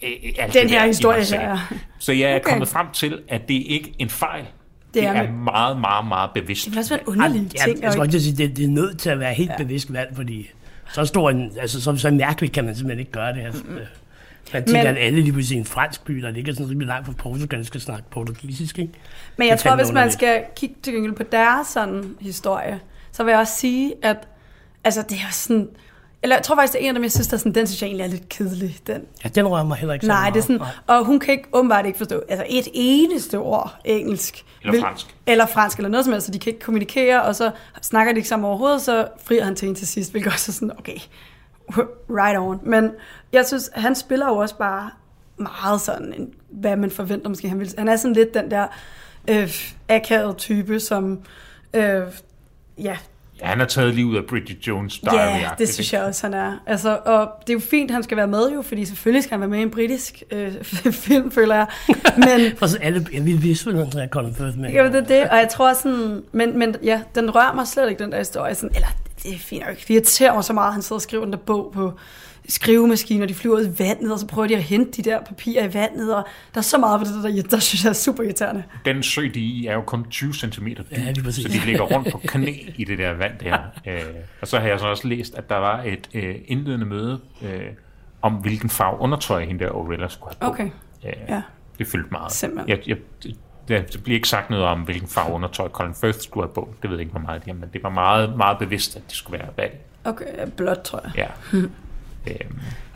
[0.04, 1.58] øh, alt Den det her der i historie her.
[2.00, 2.50] Så jeg er Okay.
[2.50, 4.42] kommet frem til, at det ikke er en fejl.
[4.44, 4.50] Det
[4.94, 6.66] Det er er, med- meget, meget, meget bevidst.
[6.66, 7.82] Det vil også være en underlig Ja, ting.
[7.84, 9.50] jeg skal og- godt til at sige, det, det er nødt til at være helt
[9.52, 9.58] ja.
[9.58, 10.50] bevidst valg, fordi
[10.94, 13.42] så stor en, altså så, så mærkeligt kan man simpelthen ikke gøre det.
[13.42, 13.64] Altså,
[14.52, 17.14] tænker, Men- at alle lige pludselig en fransk by, der ligger sådan rimelig langt fra
[17.18, 18.94] Portugal, skal snakke portugisisk, ikke?
[19.38, 22.80] Men jeg Det tror, hvis man skal kigge til gengæld på deres sådan historie,
[23.12, 24.28] så vil jeg også sige, at
[24.84, 25.70] altså, det er sådan...
[26.24, 27.68] Eller jeg tror faktisk, det er en af dem, jeg synes, der er sådan, den
[27.68, 28.78] synes jeg egentlig er lidt kedelig.
[28.88, 29.02] Den.
[29.24, 30.34] Ja, den rører mig heller ikke så Nej, meget.
[30.34, 34.46] det er sådan, og hun kan ikke, åbenbart ikke forstå altså et eneste ord engelsk.
[34.64, 35.06] Eller fransk.
[35.28, 38.18] Eller fransk, eller noget som helst, så de kan ikke kommunikere, og så snakker de
[38.18, 40.98] ikke sammen overhovedet, så frier han til hende til sidst, hvilket også er sådan, okay,
[42.20, 42.60] right on.
[42.64, 42.92] Men
[43.34, 44.90] jeg synes, han spiller jo også bare
[45.38, 47.74] meget sådan, en, hvad man forventer måske, han vil.
[47.78, 48.68] Han er sådan lidt den der
[49.28, 49.54] øh,
[49.90, 51.20] akavede type, som,
[51.74, 52.02] øh,
[52.78, 52.98] ja,
[53.42, 55.56] Ja, han har taget lige ud af Bridget Jones Ja, Diary.
[55.58, 56.54] det synes jeg også, han er.
[56.66, 59.40] Altså, og det er jo fint, han skal være med jo, fordi selvfølgelig skal han
[59.40, 60.64] være med i en britisk øh,
[61.06, 61.68] film, føler jeg.
[62.18, 64.70] Men For så alle, ja, vi vidste vel, at der er Colin Firth med.
[64.70, 67.90] jo, det er det, og jeg tror sådan, men, men ja, den rører mig slet
[67.90, 68.56] ikke, den der historie.
[68.56, 68.88] Sådan, eller,
[69.28, 69.78] det er fint nok.
[69.78, 71.94] Det irriterer mig så meget, at han sidder og skriver den der bog på
[72.50, 75.70] skrivemaskiner, de flyver ud i vandet, og så prøver de at hente de der papirer
[75.70, 78.24] i vandet, og der er så meget på det der, der synes jeg er super
[78.24, 78.64] irriterende.
[78.86, 81.44] Den sø, de er i, er jo kun 20 cm dyb, Ja, lige præcis.
[81.54, 83.58] så de ligger rundt på knæ i det der vand der.
[83.88, 84.02] Øh,
[84.42, 87.62] og så har jeg så også læst, at der var et øh, indledende møde øh,
[88.22, 90.54] om, hvilken farve undertøj hende der Aurella skulle have på.
[90.54, 90.70] Okay,
[91.06, 91.42] Øh, ja.
[91.80, 92.32] Det fyldte meget.
[92.32, 92.70] Simpelthen.
[92.70, 92.98] Jeg, jeg,
[93.68, 96.74] det, det, bliver ikke sagt noget om, hvilken farve undertøj Colin Firth skulle have på.
[96.82, 99.02] Det ved jeg ikke, hvor meget det er, men det var meget, meget bevidst, at
[99.08, 99.76] det skulle være valg.
[100.04, 100.26] Okay,
[100.58, 101.12] blot, tror jeg.
[101.54, 101.58] Ja.
[101.58, 101.72] øhm,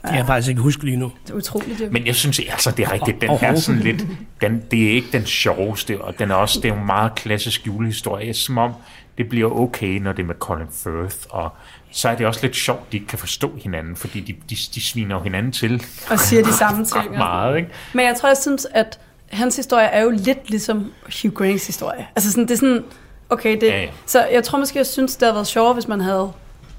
[0.01, 1.11] Det kan jeg faktisk ikke huske lige nu.
[1.27, 1.79] Det er utroligt.
[1.79, 1.91] Det.
[1.91, 3.21] men jeg synes altså, det er rigtigt.
[3.21, 4.05] Den og- er sådan lidt...
[4.41, 7.67] Den, det er ikke den sjoveste, og den er også, det er en meget klassisk
[7.67, 8.33] julehistorie.
[8.33, 8.73] Som om
[9.17, 11.49] det bliver okay, når det er med Colin Firth, og
[11.91, 14.81] så er det også lidt sjovt, de ikke kan forstå hinanden, fordi de, de, de
[14.81, 17.11] sviner jo hinanden til Og siger de samme ting.
[17.17, 17.69] meget, ikke?
[17.93, 18.99] Men jeg tror, jeg synes, at
[19.31, 20.91] hans historie er jo lidt ligesom
[21.21, 22.07] Hugh Grants historie.
[22.15, 22.83] Altså sådan, det er sådan,
[23.29, 23.89] okay, det, Ja, ja.
[24.05, 26.31] så jeg tror måske, jeg synes, det havde været sjovere, hvis man havde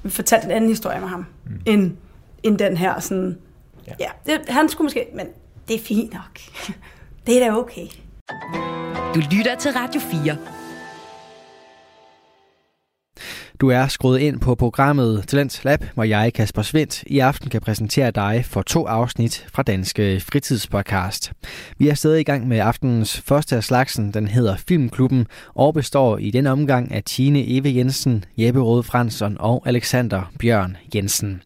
[0.09, 1.61] fortalt en anden historie med ham, mm.
[1.65, 1.91] end,
[2.43, 3.37] end den her sådan...
[3.87, 5.07] Ja, ja det, han skulle måske...
[5.15, 5.27] Men
[5.67, 6.39] det er fint nok.
[7.27, 7.87] det er da okay.
[9.15, 10.37] Du lytter til Radio 4.
[13.61, 17.61] Du er skruet ind på programmet Talent Lab, hvor jeg, Kasper Svendt, i aften kan
[17.61, 21.31] præsentere dig for to afsnit fra Danske Fritidspodcast.
[21.77, 26.17] Vi er stadig i gang med aftenens første af slagsen, den hedder Filmklubben, og består
[26.17, 31.41] i den omgang af Tine Eve Jensen, Jeppe Rode Fransson og Alexander Bjørn Jensen.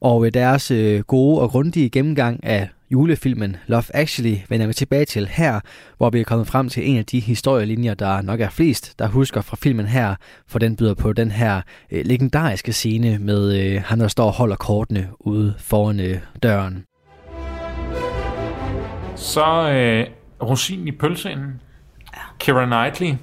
[0.00, 5.28] Og deres øh, gode og grundige gennemgang af julefilmen Love Actually vender vi tilbage til
[5.28, 5.60] her,
[5.96, 9.06] hvor vi er kommet frem til en af de historielinjer, der nok er flest, der
[9.06, 10.14] husker fra filmen her,
[10.48, 11.60] for den byder på den her
[11.92, 16.84] øh, legendariske scene med øh, han, der står og holder kortene ude foran øh, døren.
[19.16, 20.06] Så øh,
[20.42, 21.60] rosinen i pølseenden.
[22.14, 22.20] Ja.
[22.38, 23.14] Keira Knightley.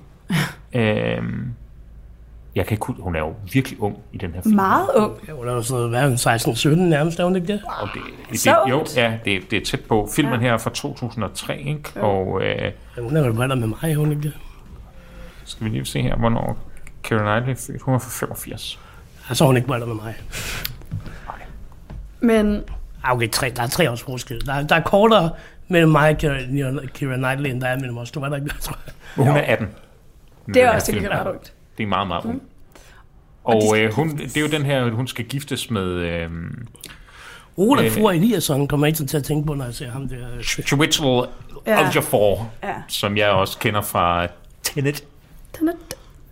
[0.82, 1.23] øh,
[2.58, 4.56] jeg kan ikke hun er jo virkelig ung i den her film.
[4.56, 5.13] Meget ung.
[5.28, 7.62] Ja, hun er jo sådan noget, 16-17 nærmest, er hun ikke det?
[7.82, 10.10] Og det, det, det jo, ja, det, det er tæt på.
[10.15, 10.39] Filmen ja.
[10.39, 11.84] her er fra 2003, ikke?
[11.96, 12.02] Ja.
[12.02, 14.34] Og, øh, ja, hun er jo med mig, hun ikke det?
[15.43, 16.58] Skal vi lige se her, hvornår
[17.04, 17.82] Keira Knightley er født?
[17.82, 18.80] Hun er fra 85.
[19.30, 20.15] Ja, så er hun ikke med mig.
[21.28, 21.36] Nej.
[22.20, 22.63] Men...
[23.04, 24.46] Ah, okay, tre, der er tre års forskel.
[24.46, 25.30] Der, der er kortere
[25.67, 26.17] mellem mig og
[26.93, 28.12] Keira Knightley, end der er mellem os.
[28.12, 28.93] Du var der ikke det, tror jeg.
[29.26, 29.67] Hun er 18.
[30.48, 31.36] Det er også kan være
[31.77, 32.35] det er meget, meget ung.
[32.35, 32.41] Mm.
[33.43, 35.85] Og, og øh, hun, det er jo den her, hun skal giftes med...
[35.85, 36.29] Øh,
[37.57, 40.41] Ole øh, Fru Eliasson kommer ikke til at tænke på, når jeg ser ham der.
[40.41, 41.05] Chiwetel
[41.67, 41.81] ja.
[41.81, 42.73] Ejiofor, ja.
[42.87, 44.27] som jeg også kender fra
[44.63, 45.03] Tenet.
[45.53, 45.75] Tenet.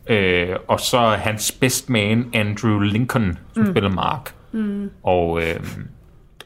[0.08, 3.74] Øh, og så hans best man, Andrew Lincoln, som mm.
[3.74, 4.34] spiller Mark.
[4.52, 4.92] Mm.
[5.04, 5.60] Og, øh,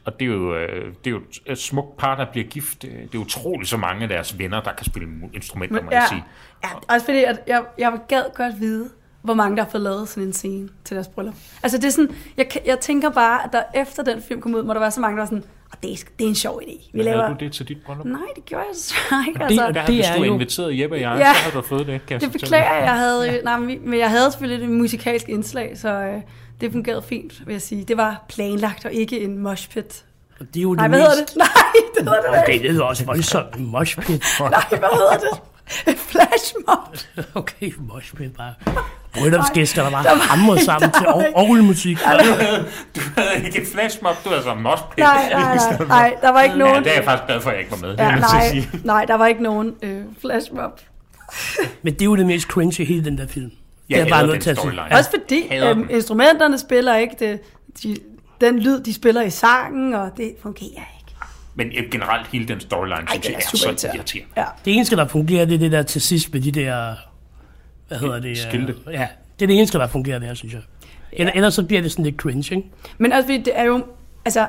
[0.04, 2.82] og det er, jo, øh, det er jo et smukt par, der bliver gift.
[2.82, 5.98] Det er utroligt så mange af deres venner, der kan spille instrumenter, må ja.
[5.98, 6.24] jeg sige.
[6.64, 8.90] Ja, også fordi at jeg, jeg gad godt vide,
[9.22, 11.34] hvor mange der har fået lavet sådan en scene til deres bryllup.
[11.62, 14.62] Altså det er sådan, jeg, jeg tænker bare, at der efter den film kom ud,
[14.62, 16.62] må der være så mange, der var sådan, oh, det, er, det er en sjov
[16.64, 16.90] idé.
[16.92, 17.28] Vi laver...
[17.28, 18.06] du det til dit bryllup?
[18.06, 18.94] Nej, det gjorde jeg så
[19.28, 19.42] ikke.
[19.42, 19.66] Altså.
[19.66, 20.34] Det, der, det hvis du jo...
[20.34, 22.06] inviteret Jeppe og jeg, ja, så har du fået det.
[22.06, 22.98] Kan det beklager jeg.
[22.98, 26.20] Havde, nej, men jeg havde selvfølgelig et musikalsk indslag, så øh,
[26.60, 27.84] det fungerede fint, vil jeg sige.
[27.84, 30.04] Det var planlagt og ikke en moshpit.
[30.40, 31.10] Og det er jo Nej, det hvad mest...
[31.10, 31.36] hedder det?
[31.36, 31.48] Nej,
[31.98, 32.62] det hedder det ikke.
[32.62, 34.08] Det hedder også voldsomt en moshpit.
[34.40, 35.40] Nej, hvad hedder det?
[35.98, 36.96] Flashmob.
[37.42, 38.54] okay, moshpit bare.
[39.18, 41.98] Bryllupsgæster, der var hamret sammen til orgelmusik.
[42.96, 44.98] du havde ikke et flashmob, du havde sådan moshpit.
[44.98, 46.74] Nej, nej, nej, nej, der var ikke nogen...
[46.74, 47.94] Ja, det er jeg faktisk glad for, at jeg ikke var med.
[47.98, 50.80] Ja, nej, nej, der var ikke nogen øh, flashmob.
[51.82, 53.50] Men det er jo det mest cringe i hele den der film.
[53.90, 54.82] Jeg det er bare nødt til at sige.
[54.90, 57.40] Også fordi øhm, instrumenterne spiller ikke det,
[57.82, 57.96] de,
[58.40, 61.14] den lyd, de spiller i sangen, og det fungerer ikke.
[61.54, 64.32] Men generelt hele den storyline, Ej, synes jeg, er, er så irriterende.
[64.36, 64.44] Ja.
[64.64, 66.94] Det eneste, der fungerer, det er det der til sidst med de der...
[67.88, 68.38] Hvad hedder det?
[68.38, 68.74] Skilte.
[68.90, 70.62] Ja, det er det eneste, der fungerer der, synes jeg.
[71.18, 71.30] Ja.
[71.34, 72.68] Ellers så bliver det sådan lidt cringe, ikke?
[72.98, 73.84] Men altså, det er jo...
[74.24, 74.46] Altså,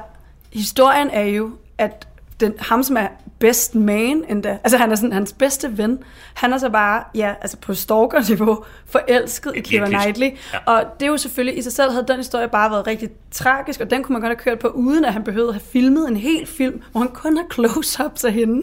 [0.53, 2.07] historien er jo, at
[2.39, 3.07] den, ham, som er
[3.41, 5.99] best man endda, altså han er sådan hans bedste ven,
[6.33, 10.27] han er så bare, ja, altså på stalker-niveau, forelsket i Keira Knightley.
[10.53, 10.57] Ja.
[10.65, 13.81] Og det er jo selvfølgelig, i sig selv havde den historie bare været rigtig tragisk,
[13.81, 16.09] og den kunne man godt have kørt på, uden at han behøvede at have filmet
[16.09, 18.61] en hel film, hvor han kun har close-ups af hende.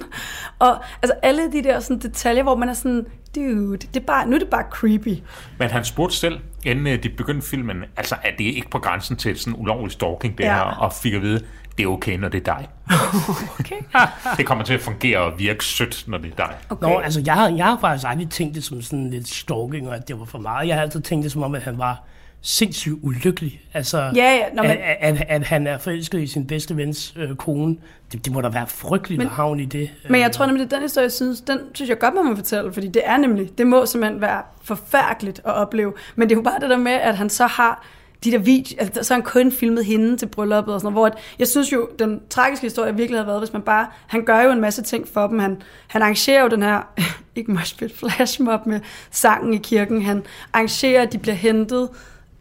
[0.59, 4.27] Og altså alle de der sådan, detaljer, hvor man er sådan, dude, det er bare,
[4.27, 5.23] nu er det bare creepy.
[5.59, 9.17] Men han spurgte selv, inden øh, de begyndte filmen, altså er det ikke på grænsen
[9.17, 10.55] til sådan ulovlig stalking, det ja.
[10.55, 11.45] her, og fik at vide,
[11.79, 12.69] det er okay, når det er dig.
[13.61, 13.77] okay.
[14.37, 16.57] det kommer til at fungere og virke sødt, når det er dig.
[16.69, 16.89] Okay.
[16.89, 19.97] Nå, altså jeg har, jeg har faktisk aldrig tænkt det som sådan lidt stalking, og
[19.97, 20.69] at det var for meget.
[20.69, 22.05] Jeg har altid tænkt det som om, at han var
[22.41, 23.61] sindssygt ulykkelig.
[23.75, 24.71] Altså, ja, ja, når man...
[24.71, 27.77] at, at, at han er forelsket i sin bedste vens øh, kone.
[28.13, 29.91] Det, det må da være frygteligt at havne i det.
[30.11, 32.37] Men jeg tror nemlig, at den historie, jeg synes, den synes jeg godt, man må
[32.37, 35.93] fortælle, fordi det er nemlig, det må simpelthen være forfærdeligt at opleve.
[36.17, 37.85] Men det er jo bare det der med, at han så har
[38.25, 41.19] de der video, altså, så han kun filmet hende til brylluppet og sådan noget, hvor
[41.19, 44.41] at, jeg synes jo, den tragiske historie virkelig havde været, hvis man bare, han gør
[44.41, 46.83] jo en masse ting for dem, han, han arrangerer jo den her,
[47.37, 51.89] ikke måske flashmob med sangen i kirken, han arrangerer, at de bliver hentet,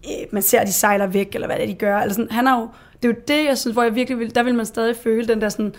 [0.06, 2.32] øh, man ser, at de sejler væk, eller hvad det er, de gør, eller sådan,
[2.32, 2.70] han har jo,
[3.04, 5.28] det er jo det, jeg synes, hvor jeg virkelig vil, der vil man stadig føle
[5.28, 5.76] den der sådan,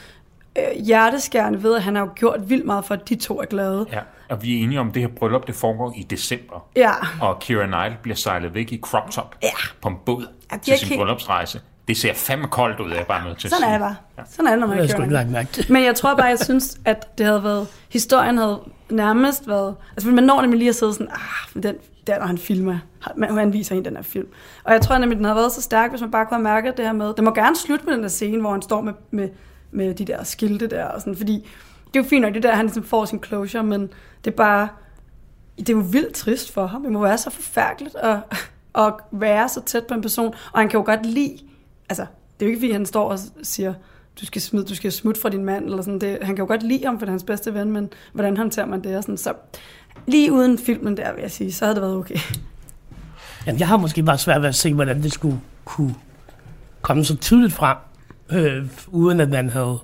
[0.58, 3.44] øh, hjerteskærende ved, at han har jo gjort vildt meget for, at de to er
[3.44, 3.86] glade.
[3.92, 6.66] Ja, og vi er enige om, at det her bryllup, det foregår i december.
[6.76, 6.92] Ja.
[7.20, 9.48] Og Kira Knightley bliver sejlet væk i crop top ja.
[9.82, 11.60] på en båd ja, til sin bryllupsrejse.
[11.88, 13.74] Det ser fandme koldt ud, jeg er bare nødt til Sådan at sige.
[13.74, 14.26] er det bare.
[14.30, 15.20] Sådan er det, når man jeg kører.
[15.20, 19.48] Ikke mærke Men jeg tror bare, jeg synes, at det havde været, historien havde nærmest
[19.48, 21.74] været, altså man når nemlig lige at sidde sådan, ah, den,
[22.06, 22.78] der når han filmer,
[23.38, 24.28] han viser hende den her film.
[24.64, 26.76] Og jeg tror nemlig, den havde været så stærk, hvis man bare kunne have mærket
[26.76, 28.92] det her med, det må gerne slutte med den der scene, hvor han står med,
[29.10, 29.28] med
[29.70, 31.48] med de der skilte der, og sådan, fordi
[31.86, 33.80] det er jo fint nok, det der, han ligesom får sin closure, men
[34.24, 34.68] det er bare,
[35.58, 36.82] det er jo vildt trist for ham.
[36.82, 38.18] Det må være så forfærdeligt at,
[38.86, 41.38] at være så tæt på en person, og han kan jo godt lide,
[41.88, 42.06] altså,
[42.40, 43.74] det er jo ikke fordi, han står og siger,
[44.20, 46.18] du skal, smide, du skal smutte fra din mand, eller sådan det.
[46.22, 48.66] Han kan jo godt lide ham, for det er hans bedste ven, men hvordan håndterer
[48.66, 48.96] man det?
[48.96, 49.32] Og sådan, så
[50.06, 52.18] lige uden filmen der, vil jeg sige, så havde det været okay.
[53.46, 55.94] Jamen, jeg har måske bare svært ved at se, hvordan det skulle kunne
[56.82, 57.76] komme så tydeligt frem,
[58.32, 59.78] øh, uden at man havde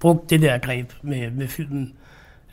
[0.00, 1.92] brugt det der greb med, med filmen.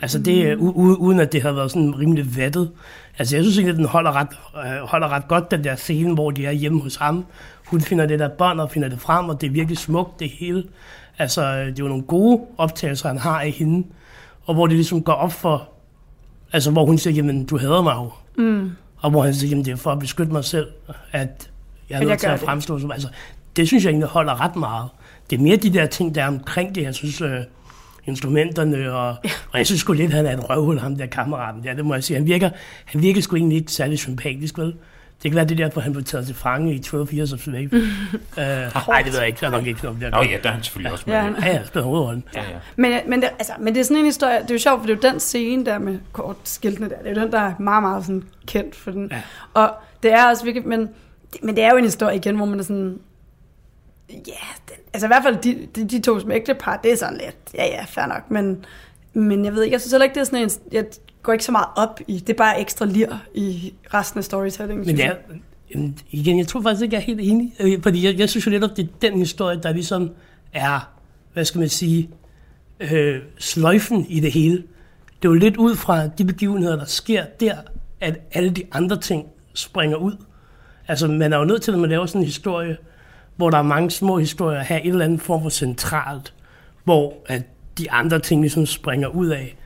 [0.01, 0.69] Altså det, mm.
[0.69, 2.71] u- uden at det havde været sådan rimelig vattet.
[3.19, 6.13] Altså jeg synes egentlig, at den holder ret, øh, holder ret godt, den der scene,
[6.13, 7.25] hvor de er hjemme hos ham.
[7.65, 10.29] Hun finder det der bånd og finder det frem, og det er virkelig smukt, det
[10.29, 10.63] hele.
[11.17, 13.87] Altså det er jo nogle gode optagelser, han har af hende.
[14.45, 15.69] Og hvor det ligesom går op for,
[16.53, 18.11] altså hvor hun siger, jamen du hader mig jo.
[18.43, 18.71] Mm.
[18.97, 20.67] Og hvor han siger, jamen det er for at beskytte mig selv,
[21.11, 21.49] at
[21.89, 22.91] jeg er nødt til at fremstå som...
[22.91, 23.07] Altså,
[23.55, 24.89] det synes jeg egentlig holder ret meget.
[25.29, 26.81] Det er mere de der ting, der er omkring det.
[26.83, 27.39] Jeg synes, øh,
[28.05, 29.15] instrumenterne, og,
[29.51, 31.93] og jeg synes sgu lidt, han er et røvhul, ham der kammeraten der, det må
[31.93, 32.17] jeg sige.
[32.17, 32.49] Han virker,
[32.85, 34.73] han virker sgu egentlig ikke særlig sympatisk, vel?
[35.23, 37.39] Det kan være det der, hvor han blev taget til fange i 12 Years of
[37.39, 37.69] Slave.
[37.73, 37.77] uh,
[38.37, 39.37] nej, det ved jeg ikke.
[39.41, 40.09] Der er nok ikke noget der.
[40.09, 41.15] Nå ja, der er han selvfølgelig også med.
[41.15, 42.23] Ja, han- Ja, ja, spiller hovedrollen.
[42.35, 42.45] ja, ja.
[42.75, 44.87] Men, men, det, altså, men det er sådan en historie, det er jo sjovt, for
[44.87, 47.53] det er jo den scene der med kortskiltene der, det er jo den, der er
[47.59, 49.07] meget, meget sådan kendt for den.
[49.11, 49.21] Ja.
[49.53, 49.69] Og
[50.03, 50.79] det er også virkelig, men,
[51.33, 52.97] det- men det er jo en historie igen, hvor man er sådan,
[54.09, 57.17] ja, den, altså i hvert fald de, de, de to som ægtepar, det er sådan
[57.17, 58.65] lidt, ja ja, fair nok, men,
[59.13, 60.85] men jeg ved ikke, jeg synes heller ikke, det er sådan en, jeg
[61.23, 64.85] går ikke så meget op i, det er bare ekstra lir i resten af storytelling.
[64.85, 65.11] Men ja,
[65.75, 65.93] jeg.
[66.11, 67.53] igen, jeg tror faktisk ikke, jeg er helt enig.
[67.59, 70.11] Øh, Fordi jeg, jeg synes jo netop, det er den historie, der ligesom
[70.53, 70.91] er,
[71.33, 72.09] hvad skal man sige,
[72.79, 74.55] øh, sløjfen i det hele.
[75.21, 77.55] Det er jo lidt ud fra de begivenheder, der sker der,
[78.01, 80.13] at alle de andre ting springer ud.
[80.87, 82.77] Altså, man er jo nødt til, at man laver sådan en historie,
[83.39, 86.33] hvor der er mange små historier, have et eller andet form for centralt,
[86.83, 87.41] hvor at
[87.77, 89.57] de andre ting ligesom springer ud af.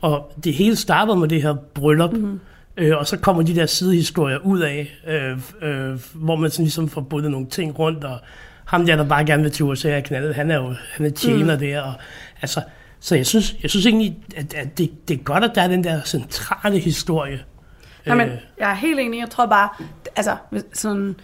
[0.00, 2.40] Og det hele starter med det her bryllup, mm-hmm.
[2.76, 6.88] øh, og så kommer de der sidehistorier ud af, øh, øh, hvor man sådan ligesom
[6.88, 8.18] får bundet nogle ting rundt, og
[8.64, 11.10] ham der, der bare gerne vil til USA og knalde, han er jo han er
[11.10, 11.60] tjener mm.
[11.60, 11.92] der, og
[12.42, 12.60] altså,
[13.00, 15.68] så jeg synes, jeg synes egentlig, at, at det, det er godt, at der er
[15.68, 17.40] den der centrale historie.
[18.06, 19.20] Ja, men Øh, jeg er helt enig.
[19.20, 19.68] Jeg tror bare,
[20.16, 20.36] altså
[20.72, 21.16] sådan,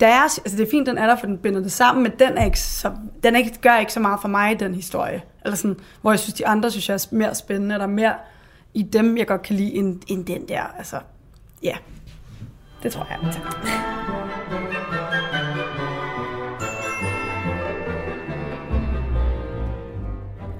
[0.00, 2.38] deres, altså det er fint, den er der, for den binder det sammen, men den,
[2.38, 5.22] er ikke så, den er ikke, gør ikke så meget for mig, den historie.
[5.44, 8.14] Eller sådan, hvor jeg synes, de andre synes jeg er mere spændende, eller mere
[8.74, 10.62] i dem, jeg godt kan lide, end, end den der.
[10.78, 10.96] Altså,
[11.62, 11.76] ja.
[12.82, 13.18] Det tror jeg.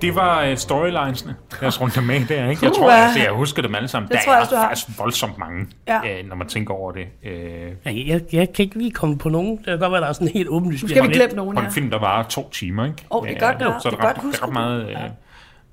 [0.07, 1.35] Det var storylinesene.
[1.61, 2.64] Lad os runde dem af der, ikke?
[2.64, 4.09] Jeg tror, altså, jeg husker dem alle sammen.
[4.09, 4.69] Det der tror jeg er også, du har.
[4.69, 5.99] faktisk voldsomt mange, Ja.
[6.23, 7.07] uh, når man tænker over det.
[7.25, 9.57] Uh, jeg, jeg, jeg kan ikke lige komme på nogen.
[9.57, 10.83] Det kan godt være, der er sådan helt åbenlyst.
[10.83, 11.69] Nu skal vi glemme nogen på her.
[11.69, 12.97] en film, der var to timer, ikke?
[13.11, 13.79] Åh, det er Øh, godt, ja.
[13.81, 14.42] Så er Det det er ret, godt husket.
[14.47, 14.85] ret meget...
[14.87, 15.01] Uh,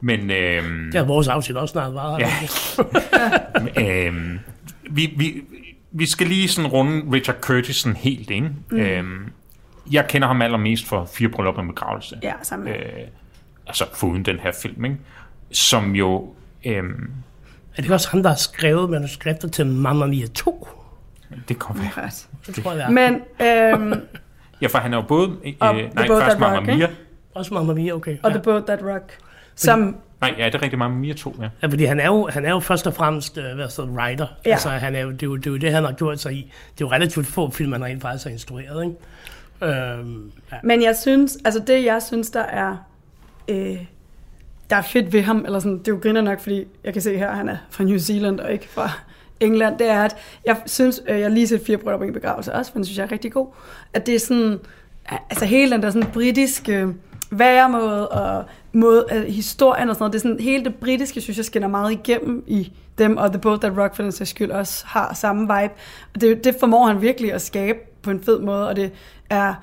[0.01, 0.19] men...
[0.19, 2.19] Uh, Det har vores afsnit også snart været.
[3.77, 4.07] Ja.
[4.07, 4.39] øhm,
[4.89, 5.33] vi, vi,
[5.91, 8.49] vi skal lige sådan runde Richard Curtis sådan helt, ikke?
[8.71, 8.77] Mm.
[8.79, 9.19] Øhm,
[9.91, 12.15] jeg kender ham allermest for Fire Bryllupper med begravelse.
[12.23, 12.73] Ja, sammen med.
[12.79, 12.83] Øh,
[13.67, 14.97] altså foruden den her film, ikke?
[15.51, 16.33] Som jo...
[16.65, 17.11] Øhm,
[17.77, 20.67] Er det også ham, der har skrevet manuskripter til Mamma Mia 2?
[21.47, 21.91] det kommer jeg.
[21.97, 22.27] Ret.
[22.47, 22.91] Det tror jeg.
[22.91, 23.13] Men,
[23.47, 23.93] øhm,
[24.61, 25.29] Ja, for han er jo både...
[25.45, 26.73] Øh, Og nej, først That Mamma Rock, Mia.
[26.75, 26.89] ikke?
[27.33, 28.17] Også Mamma Mia, okay.
[28.23, 28.35] og ja.
[28.35, 29.17] The Boat That Rock,
[29.55, 31.49] som, Nej, ja, det er rigtigt Mamma Mia 2, ja.
[31.61, 34.27] Ja, fordi han er jo, han er jo først og fremmest uh, hvad så, writer.
[34.45, 34.51] Ja.
[34.51, 36.33] Altså, han er jo, det, er jo, det er jo det, han har gjort sig
[36.33, 36.51] i.
[36.75, 39.73] Det er jo relativt få film, han rent faktisk har instrueret, ikke?
[39.73, 40.57] Øhm, ja.
[40.63, 42.75] Men jeg synes, altså det jeg synes, der er,
[43.47, 43.85] øh,
[44.69, 47.01] der er fedt ved ham, eller sådan, det er jo griner nok, fordi jeg kan
[47.01, 48.89] se her, at han er fra New Zealand og ikke fra
[49.39, 52.53] England, det er, at jeg synes, øh, jeg lige set fire brødre på en begravelse
[52.53, 53.47] også, men den synes jeg er rigtig god,
[53.93, 54.59] at det er sådan,
[55.29, 56.87] altså hele den der sådan britiske
[57.31, 61.37] væremåde og måde, øh, historien og sådan noget, det er sådan, hele det britiske, synes
[61.37, 64.51] jeg, skinner meget igennem i dem, og The Boat That Rock for den sags skyld
[64.51, 65.73] også har samme vibe.
[66.13, 68.91] Og det, det formår han virkelig at skabe på en fed måde, og det
[69.29, 69.53] er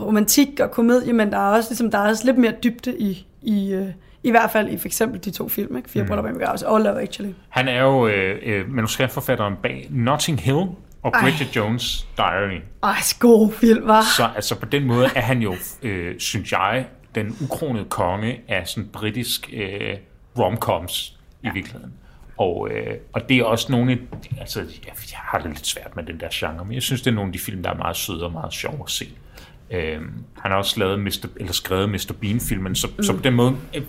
[0.00, 3.26] romantik og komedie, men der er også, ligesom, der er også lidt mere dybde i,
[3.42, 3.86] i, øh,
[4.22, 5.90] i hvert fald i for eksempel de to film, ikke?
[5.90, 6.08] Fire mm.
[6.08, 7.32] Bryllupper i begravelse og Love Actually.
[7.48, 10.66] Han er jo øh, øh, manuskriptforfatteren bag Notting Hill
[11.02, 11.20] og Ej.
[11.20, 12.60] Bridget Jones' Diary.
[12.82, 14.02] Ej, god film, var.
[14.16, 18.68] Så altså på den måde er han jo, øh, synes jeg, den ukronede konge af
[18.68, 19.96] sådan britisk øh,
[20.38, 21.92] romcoms i virkeligheden.
[22.36, 23.98] Og, øh, og det er også nogle af,
[24.40, 27.10] altså jeg, jeg har det lidt svært med den der genre, men jeg synes, det
[27.10, 29.08] er nogle af de film, der er meget søde og meget sjove at se.
[29.70, 30.00] Øh,
[30.38, 32.12] han har også lavet Mr., eller skrevet Mr.
[32.20, 33.02] Bean-filmen, så, mm.
[33.02, 33.82] så på den måde, øh,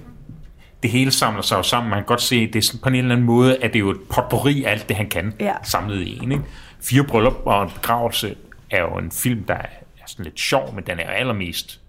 [0.84, 1.90] det hele samler sig jo sammen.
[1.90, 3.80] Man kan godt se, det er sådan, på en eller anden måde, at det er
[3.80, 5.54] jo et potpourri af alt det, han kan, Ja.
[5.64, 6.32] samlet i en.
[6.32, 6.44] Ikke?
[6.82, 8.36] Fire bryllup og en begravelse
[8.72, 9.68] er jo en film, der er
[10.08, 11.82] sådan lidt sjov, men den er allermest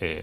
[0.00, 0.16] øh,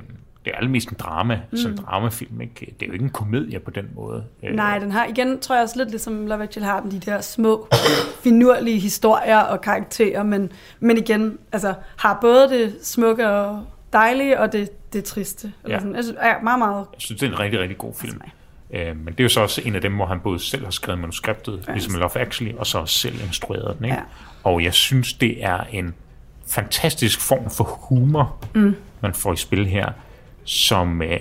[0.46, 1.58] det er allermest en drama, mm.
[1.58, 2.42] sådan en dramafilm.
[2.42, 2.54] Ikke?
[2.60, 4.24] Det er jo ikke en komedie på den måde.
[4.44, 7.00] Øh, Nej, den har igen, tror jeg også lidt ligesom Love Actually har den, de
[7.00, 7.68] der små,
[8.24, 14.54] finurlige historier og karakterer, men, men igen, altså har både det smukke og dejlige, og
[14.54, 15.52] det, det triste.
[15.64, 15.80] Eller Ja.
[15.80, 15.96] sådan.
[15.96, 16.86] Jeg synes, ja, meget, meget.
[16.94, 18.22] Jeg synes, det er en rigtig, rigtig god film.
[18.74, 20.72] Øh, men det er jo så også en af dem, hvor han både selv har
[20.72, 21.74] skrevet manuskriptet, ja.
[21.74, 23.86] ligesom Love Actually, og så selv instrueret den.
[23.86, 23.98] Ikke?
[23.98, 24.04] Ja.
[24.44, 25.94] Og jeg synes, det er en
[26.48, 28.76] fantastisk form for humor, mm.
[29.02, 29.92] man får i spil her,
[30.50, 31.20] som øh,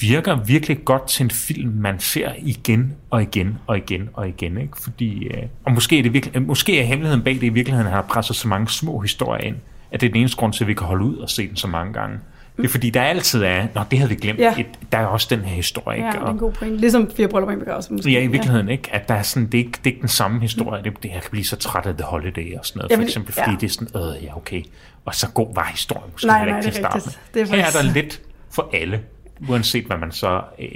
[0.00, 4.58] virker virkelig godt til en film, man ser igen og igen og igen og igen.
[4.58, 4.72] Ikke?
[4.82, 7.86] Fordi, øh, og måske er, det virkelig, øh, måske er hemmeligheden bag det i virkeligheden,
[7.86, 9.56] at han har presset så mange små historier ind,
[9.90, 11.56] at det er den eneste grund til, at vi kan holde ud og se den
[11.56, 12.18] så mange gange.
[12.56, 14.54] Det er fordi, der altid er, nå, det havde vi glemt, Ja.
[14.58, 16.00] et, der er også den her historie.
[16.00, 16.18] Ja, Ikke?
[16.18, 16.76] det er en god point.
[16.80, 17.92] Ligesom Fire i en begravelse.
[17.92, 18.10] måske.
[18.10, 18.88] Ja, i virkeligheden ikke.
[18.94, 20.82] At der er sådan, det, er ikke, det er ikke den samme historie.
[20.84, 22.90] Det, det, jeg kan blive så træt af The Holiday og sådan noget.
[22.90, 23.56] Jeg For eksempel, fordi ja.
[23.60, 24.62] det er sådan, øh, ja, okay.
[25.04, 27.42] Og så god var historien måske Nej, nej, ikke det til er at starte med.
[27.44, 28.20] Det er Her er der lidt
[28.52, 29.02] for alle,
[29.48, 30.68] uanset hvad man så øh,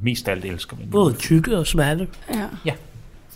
[0.00, 0.76] mest af alt elsker.
[0.90, 2.08] Både tykke og smalle.
[2.64, 2.72] Ja.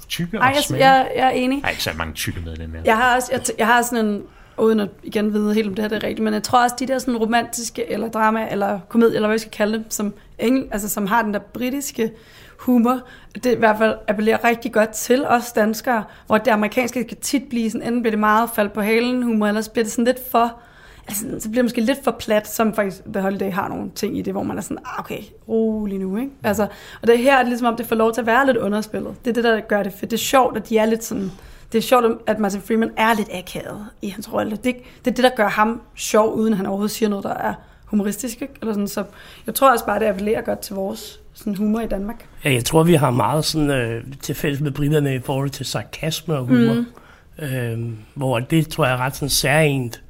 [0.09, 0.87] Tykke Ej, og smalle.
[0.87, 1.61] jeg, jeg er enig.
[1.61, 2.83] Nej, ikke så mange tykke med den her.
[2.85, 4.23] Jeg har også, jeg, jeg har sådan en,
[4.59, 6.77] uden at igen vide helt om det her det er rigtigt, men jeg tror også,
[6.79, 10.15] de der sådan romantiske, eller drama, eller komedie, eller hvad vi skal kalde det, som,
[10.39, 12.13] engel, altså, som har den der britiske
[12.59, 13.01] humor,
[13.35, 17.43] det i hvert fald appellerer rigtig godt til os danskere, hvor det amerikanske kan tit
[17.51, 20.05] blive sådan, enten bliver det meget fald på halen humor, eller så bliver det sådan
[20.05, 20.61] lidt for,
[21.09, 24.19] altså, så bliver det måske lidt for plat, som faktisk The Holiday har nogle ting
[24.19, 26.31] i det, hvor man er sådan, ah, okay, rolig nu, ikke?
[26.43, 26.63] Altså,
[27.03, 29.15] og det her er det ligesom om, det får lov til at være lidt underspillet.
[29.25, 30.11] Det er det, der gør det fedt.
[30.11, 31.31] Det er sjovt, at de er lidt sådan,
[31.73, 34.51] det er sjovt, at Martin Freeman er lidt akavet i hans rolle.
[34.51, 34.65] Det,
[35.05, 38.43] det er det, der gør ham sjov, uden han overhovedet siger noget, der er humoristisk.
[38.43, 38.55] Ikke?
[38.61, 38.89] Eller sådan.
[38.89, 39.05] Så
[39.47, 42.27] jeg tror også bare, det appellerer godt til vores sådan humor i Danmark.
[42.45, 45.67] Ja, jeg tror, vi har meget sådan, øh, til fælles med britterne i forhold til
[45.67, 46.75] sarkasme og humor.
[46.75, 47.45] Mm.
[47.45, 47.79] Øh,
[48.15, 50.04] hvor det tror jeg er ret sådan særligt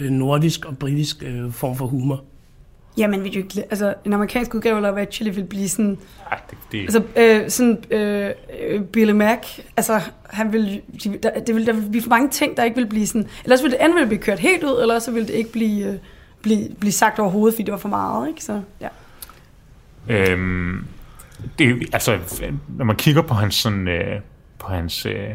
[0.00, 2.24] nordisk og britisk øh, form for humor.
[2.98, 5.98] Jamen, vil du ikke, altså, en amerikansk udgave af Love Actually vil blive sådan,
[6.30, 8.30] Ej, det, det, altså, øh, sådan, øh,
[8.68, 9.38] øh, Billy Mac,
[9.76, 12.76] altså, han vil, de, der, det vil, der vil blive for mange ting, der ikke
[12.76, 15.10] vil blive sådan, ellers vil det enten vil det blive kørt helt ud, eller så
[15.10, 15.98] vil det ikke blive, øh,
[16.42, 18.44] blive, blive sagt overhovedet, fordi det var for meget, ikke?
[18.44, 18.88] Så, ja.
[20.08, 20.84] Øhm,
[21.58, 22.18] det, er jo- altså,
[22.68, 24.20] når man kigger på hans, sådan, øh,
[24.58, 25.28] på hans øh,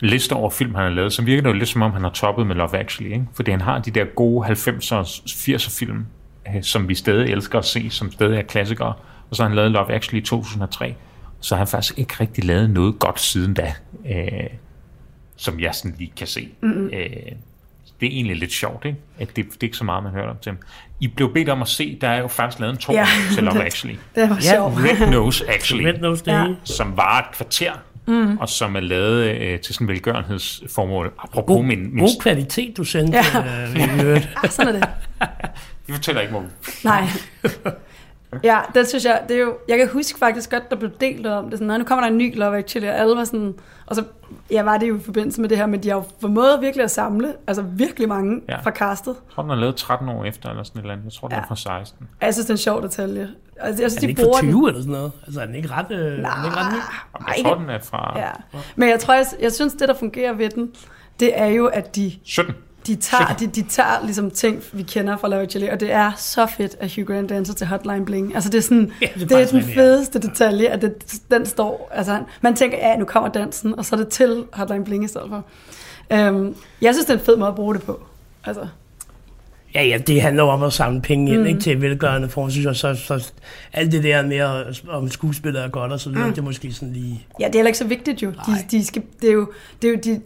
[0.00, 2.10] liste over film, han har lavet, så virker det jo lidt som om, han har
[2.10, 3.12] toppet med Love Actually.
[3.12, 3.26] Ikke?
[3.34, 6.06] Fordi han har de der gode 90'er og 80'er film,
[6.48, 8.92] øh, som vi stadig elsker at se, som stadig er klassikere.
[9.30, 10.94] Og så har han lavet Love Actually i 2003.
[11.40, 13.72] Så har han faktisk ikke rigtig lavet noget godt siden da,
[14.10, 14.46] øh,
[15.36, 16.48] som jeg sådan lige kan se.
[16.62, 16.84] Mm-hmm.
[16.86, 17.00] Øh,
[18.00, 18.98] det er egentlig lidt sjovt, ikke?
[19.18, 20.58] At det, det er ikke så meget, man hører om til ham.
[21.00, 23.06] I blev bedt om at se, der er jo faktisk lavet en tår Ja.
[23.34, 23.96] til Love Actually.
[24.14, 24.74] Det var Ja, sjovt.
[24.76, 26.24] Red Nose Actually, Red Nose.
[26.26, 26.38] Ja.
[26.42, 26.54] Ja.
[26.64, 27.72] som var et kvarter,
[28.10, 28.38] mm.
[28.38, 31.12] og som er lavet øh, til sådan en velgørenhedsformål.
[31.18, 33.18] Apropos God, min, min god kvalitet, du sendte.
[33.34, 33.40] Ja.
[34.04, 34.26] Øh.
[34.42, 34.88] Ah, sådan er det.
[35.86, 36.44] vi fortæller ikke, hvor
[36.84, 37.04] Nej.
[38.44, 41.26] Ja, det synes jeg, det er jo, jeg kan huske faktisk godt, der blev delt
[41.26, 43.54] om det, sådan, "Nå, nu kommer der en ny Love Actually, og alle var sådan,
[43.86, 44.04] og så,
[44.50, 46.84] ja, var det jo i forbindelse med det her, men de har jo formået virkelig
[46.84, 48.52] at samle, altså virkelig mange Ja.
[48.54, 48.60] ja.
[48.60, 49.10] fra castet.
[49.28, 51.04] Jeg tror, den er lavet 13 år efter, eller sådan et eller andet.
[51.04, 51.42] Jeg tror, den Ja.
[51.42, 52.08] er fra 16.
[52.20, 53.28] Og Jeg synes, det er en sjov detalje.
[53.60, 54.48] Altså, jeg synes, Er den de ikke bruger den.
[54.50, 55.12] 20 eller sådan noget?
[55.26, 56.78] Altså, er den ikke ret, øh, er den ikke ret ny?
[57.28, 58.30] Jeg tror, den er fra Ja.
[58.76, 60.70] Men jeg tror, jeg, jeg synes, det, der fungerer ved den,
[61.20, 62.54] det er jo, at de 17.
[62.90, 66.12] de tager, de, de tager ligesom ting, vi kender fra Love Actually, og det er
[66.16, 68.34] så fedt, at Hugh Grant danser til Hotline Bling.
[68.34, 69.82] Altså det er sådan, Ja, det er det, er den rigtigt, ja.
[69.82, 73.96] fedeste detalje, at det, den står, altså man tænker, ja, nu kommer dansen, og så
[73.96, 75.44] er det til Hotline Bling i stedet for.
[76.28, 78.00] Um, jeg synes, det er en fed måde at bruge det på.
[78.44, 78.66] Altså,
[79.74, 81.46] Ja, ja, det handler om at samle penge ind mm.
[81.46, 82.76] ikke, til velgørende synes jeg.
[82.76, 83.32] Så, så
[83.72, 84.40] alt det der med,
[84.88, 86.32] om skuespillere er godt og så videre, mm.
[86.32, 87.26] det er måske sådan lige...
[87.40, 88.30] ja, det er heller ikke så vigtigt jo.
[88.30, 90.20] De, de, skal, det er jo, det er jo de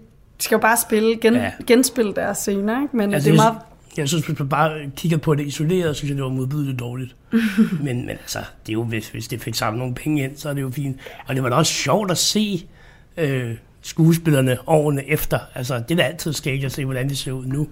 [0.45, 1.53] skal jo bare spille, gen, Ja.
[1.67, 2.97] genspille deres scener, ikke?
[2.97, 3.59] men Altså, det er jeg, meget...
[3.97, 7.17] jeg synes, hvis man bare kigger på det isoleret, synes jeg, det var modbydeligt dårligt.
[7.85, 10.49] men, men altså, det er jo, hvis, hvis det fik samlet nogle penge ind, så
[10.49, 10.97] er det jo fint.
[11.27, 12.67] Og det var da også sjovt at se
[13.17, 15.39] øh, skuespillerne årene efter.
[15.55, 17.69] Altså, det er da altid skægt at se, hvordan de ser ud nu.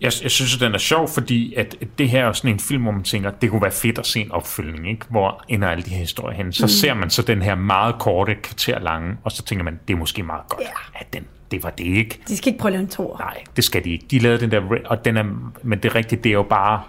[0.00, 2.82] Jeg, jeg synes, at den er sjov, fordi at det her er sådan en film,
[2.82, 5.06] hvor man tænker, det kunne være fedt at se en opfølgning, ikke?
[5.10, 6.52] hvor ender alle de her historier hen.
[6.52, 6.68] Så mm.
[6.68, 9.98] ser man så den her meget korte, kvarter lange, og så tænker man, det er
[9.98, 11.00] måske meget godt, Ja.
[11.00, 12.20] at den, det var det ikke.
[12.28, 13.16] De skal ikke prøve at lave en tor.
[13.18, 14.04] Nej, det skal de ikke.
[14.10, 15.24] De lavede den der, og den er,
[15.62, 16.82] men det er rigtigt, det er jo bare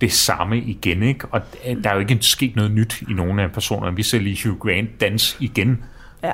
[0.00, 1.26] det samme igen, ikke?
[1.30, 3.96] Og øh, der er jo ikke sket noget nyt i nogle af personerne.
[3.96, 5.84] Vi ser lige Hugh Grant dans igen,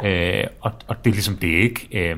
[0.05, 0.41] Ja.
[0.41, 1.89] øh, og, og det er ligesom det, ikke?
[1.93, 2.17] Øh,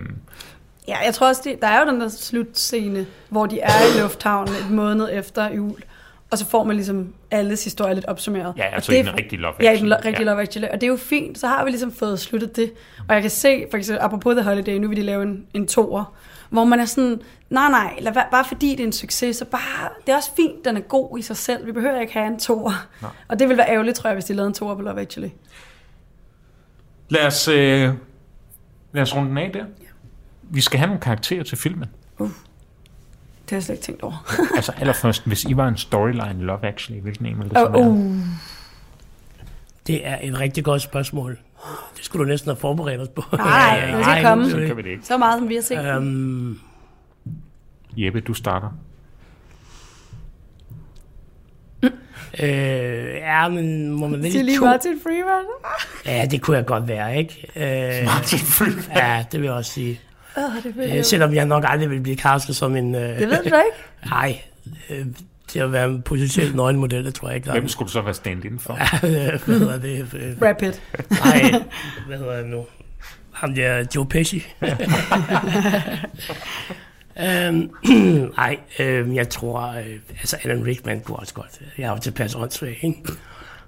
[0.91, 4.01] Ja, jeg tror også, det, der er jo den der slutscene, hvor de er i
[4.01, 5.83] lufthavnen et måned efter jul,
[6.31, 8.55] og så får man ligesom alles historie lidt opsummeret.
[8.57, 10.31] Ja, altså det i er- den rigtige Love Ja, i den lo- Actually, rigtige ja.
[10.33, 10.69] Love Actually.
[10.69, 12.73] Og det er jo fint, så har vi ligesom fået sluttet det.
[13.09, 15.67] Og jeg kan se, for eksempel, apropos The Holiday, nu vil de lave en, en
[15.67, 16.15] toer,
[16.51, 17.21] Hvor man er sådan,
[17.51, 20.65] nej nej, lad, bare fordi det er en succes, så bare, det er også fint,
[20.65, 21.67] den er god i sig selv.
[21.67, 22.87] Vi behøver ikke have en toer.
[23.29, 25.29] Og det ville være ærgerligt, tror jeg, hvis de lavede en toer på Love Actually.
[27.09, 27.89] Lad os, øh,
[28.93, 29.65] lad os runde den af der.
[30.51, 31.89] Vi skal have nogle karakterer til filmen.
[32.19, 32.31] Det
[33.51, 34.27] har jeg slet ikke tænkt over.
[34.57, 37.73] Altså allerførst, hvis I var en storyline Love Actually, hvilken en ville det så Uh,
[37.75, 37.83] være?
[37.91, 38.17] uh.
[39.87, 41.39] Det er et rigtig godt spørgsmål.
[41.97, 43.25] Det skulle du næsten have forberedt os på.
[43.37, 44.51] Nej, det skal komme.
[44.51, 45.07] Så kan vi det ikke.
[45.07, 45.97] Så meget, som vi har set.
[45.97, 46.61] Um,
[47.97, 48.69] Jeppe, du starter.
[52.41, 54.65] øh, ja, men må man Til vælge lige to?
[54.65, 55.45] Martin Freeman.
[56.07, 57.47] Ja, det kunne jeg godt være, ikke?
[57.57, 58.85] Øh, Martin Freeman.
[58.97, 60.01] ja, det vil jeg også sige.
[60.37, 61.07] Åh, det vil Øh, jeg.
[61.07, 62.95] selvom jeg nok aldrig vil blive castet som en...
[62.95, 63.57] Øh, Det ved du ikke.
[64.11, 64.41] Nej,
[64.91, 65.07] øh,
[65.49, 67.47] til at være en potentiel nøgenmodel, det tror jeg ikke.
[67.47, 68.73] der er- Hvem skulle du så være stand-in for?
[69.01, 70.07] Hvad hedder det?
[70.15, 70.83] Øh, Pitt.
[71.25, 71.63] Nej,
[72.07, 72.67] hvad hedder det nu?
[73.33, 74.47] Ham der, Joe Pesci.
[77.21, 77.71] øhm,
[78.37, 79.87] nej, øhm, jeg tror, øh,
[80.21, 81.61] altså Alan Rickman kunne også godt.
[81.79, 82.99] Jeg er jo tilpas åndssvag, ikke?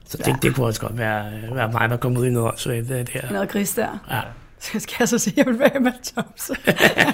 [0.08, 2.48] Så det, det kunne også godt være, øh, være mig, der kom ud i noget
[2.48, 3.32] åndssvagt det der.
[3.32, 4.04] Noget gris der.
[4.10, 4.20] Ja.
[4.72, 6.56] Så skal jeg så sige, at jeg vil være Emma Thompson.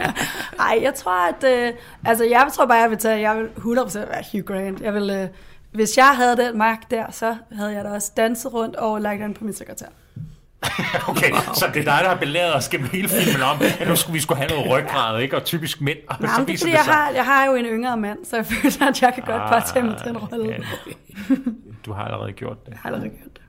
[0.60, 1.44] Ej, jeg tror, at...
[1.44, 1.72] Øh,
[2.04, 3.20] altså, jeg tror bare, jeg vil tage...
[3.30, 4.80] Jeg vil 100% være Hugh Grant.
[4.80, 5.10] Jeg vil...
[5.10, 5.28] Øh,
[5.72, 9.20] hvis jeg havde den magt der, så havde jeg da også danset rundt og lagt
[9.20, 9.86] den på min sekretær.
[11.08, 13.96] Okay, så det er dig, der har belæret os gennem hele filmen om, at nu
[13.96, 15.36] skulle vi skulle have noget ryggrad, ikke?
[15.36, 15.98] Og typisk mænd.
[16.08, 16.94] Og Nej, så det fordi, det jeg sig...
[16.94, 19.62] har, jeg har jo en yngre mand, så jeg føler, at jeg kan godt bare
[19.72, 20.54] tage mig til en rolle.
[20.54, 20.60] Ah,
[21.30, 21.34] Ja,
[21.86, 22.70] du har allerede gjort det.
[22.72, 23.42] Jeg har aldrig gjort det.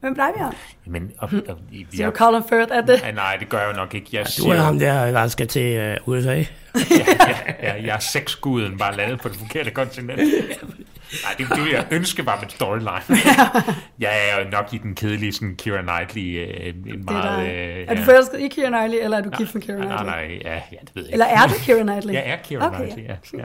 [0.00, 0.54] Hvem plejer vi om?
[0.86, 3.02] Men, og, og, vi Siger er, du Colin Firth, er det?
[3.02, 4.08] Ja, nej, det gør jeg jo nok ikke.
[4.12, 6.34] Jeg, Du siger, er ham der, der skal til øh, USA.
[6.34, 10.16] ja, ja, ja, jeg er sexguden, bare landet på det forkerte kontinent.
[10.18, 13.00] Nej, det, det vil jeg ønske var mit storyline.
[13.98, 16.46] jeg er jo nok i den kedelige sådan Keira Knightley.
[16.48, 17.54] Øh, en Det er, meget, dig.
[17.54, 18.06] øh, er du ja.
[18.06, 20.12] forelsket i Keira Knightley, eller er du gift med Keira Nej, Knightley?
[20.12, 22.14] nej, ja, ja, det ved jeg Eller er du Keira Knightley?
[22.14, 23.14] Jeg er Keira Okay, Knightley, ja.
[23.38, 23.44] ja.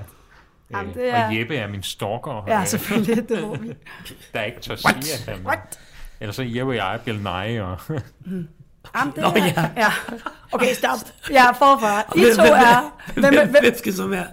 [0.72, 3.74] Jamen, Øh, det er- Og Jeppe er min stalker, Ja, selvfølgelig, det må vi.
[4.34, 5.58] der ikke tør sige, at han...
[6.20, 7.78] Ellers så er Jeppe og jeg Bill Nye, og...
[8.96, 9.70] Jamen, det Nå, er, ja.
[9.78, 9.92] ja.
[10.52, 10.98] Okay, stop.
[11.32, 12.02] Jeg er forfra.
[12.20, 12.92] I to er...
[13.14, 14.26] Hvem, hvem, hvem, hvem skal så være?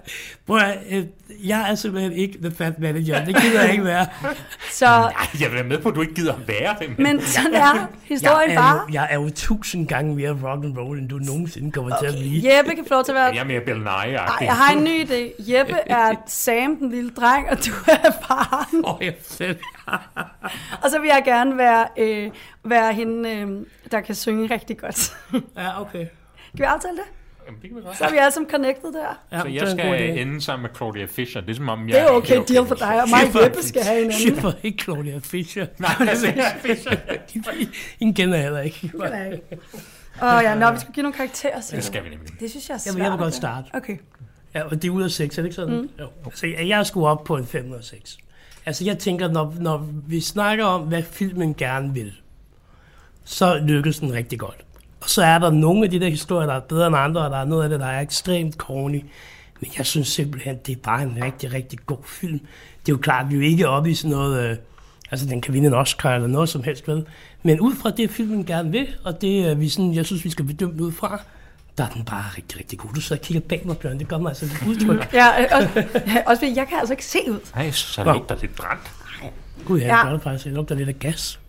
[0.47, 1.03] Prøv at, øh,
[1.43, 3.25] jeg er simpelthen ikke the fat manager.
[3.25, 4.07] Det gider jeg ikke være.
[4.71, 7.03] så, Ej, jeg vil være med på, at du ikke gider at være det, men...
[7.03, 8.75] men sådan er historien jeg, er bare.
[8.75, 12.05] jo, jeg er jo tusind gange mere rock and roll, end du nogensinde kommer til
[12.05, 12.57] at blive.
[12.57, 13.25] Jeppe kan få lov til at være...
[13.25, 15.51] Jeg er mere Bill nye Ej, jeg har en ny idé.
[15.53, 18.85] Jeppe er Sam, den lille dreng, og du er faren.
[18.85, 19.57] Åh, jeg selv.
[20.83, 22.31] Og så vil jeg gerne være, øh,
[22.63, 25.17] være hende, øh, der kan synge rigtig godt.
[25.57, 26.05] Ja, okay.
[26.57, 27.03] Kan vi aftale det?
[27.45, 27.97] Jamen, det kan vi godt.
[27.97, 29.21] Så er vi alle sammen connected der.
[29.31, 31.41] Ja, Så jeg er en skal ende sammen med Claudia Fisher.
[31.41, 31.95] Det er som om, jeg...
[31.95, 34.19] Det er okay deal for dig, og mig og Jeppe skal have hinanden.
[34.19, 35.67] Shit, for ikke Claudia Fischer.
[35.79, 36.27] Nej, altså,
[36.61, 36.95] Fisher.
[37.99, 38.91] Ingen kender jeg heller ikke.
[40.21, 41.61] Åh oh, ja, nå, vi skal give nogle karakterer.
[41.61, 42.39] siger Det skal vi nemlig.
[42.39, 42.93] Det synes jeg er svært.
[42.93, 43.67] Jamen, jeg vil godt starte.
[43.73, 43.97] Okay.
[44.55, 45.75] Ja, og det er ud af 6, er det ikke sådan?
[45.75, 45.89] Mm.
[45.99, 46.07] Jo.
[46.25, 48.17] Altså, jeg jeg skulle op på en 5 ud af 6.
[48.65, 52.13] Altså, jeg tænker, når, når vi snakker om, hvad filmen gerne vil,
[53.25, 54.65] så lykkes den rigtig godt.
[55.03, 57.31] Og så er der nogle af de der historier, der er bedre end andre, og
[57.31, 59.05] der er noget af det, der er ekstremt corny.
[59.61, 62.39] Men jeg synes simpelthen, det er bare en rigtig, rigtig god film.
[62.85, 64.49] Det er jo klart, vi er jo ikke oppe i sådan noget...
[64.51, 64.57] Øh,
[65.11, 67.05] altså, den kan vinde en Oscar eller noget som helst, vel?
[67.43, 70.29] Men ud fra det, filmen gerne vil, og det, øh, vi sådan, jeg synes, vi
[70.29, 71.21] skal bedømme ud fra,
[71.77, 72.89] der er den bare rigtig, rigtig god.
[72.95, 73.99] Du sidder og kigger bag mig, Bjørn.
[73.99, 75.09] Det gør mig altså lidt udtryk.
[75.13, 75.69] Ja, øh, også,
[76.07, 77.39] ja, også fordi jeg kan altså ikke se ud.
[77.55, 78.91] Nej, så lugter lidt brændt.
[79.65, 79.93] Gud, ja, Ja.
[79.95, 80.45] det gør det faktisk.
[80.45, 81.39] Det lugter lidt af gas.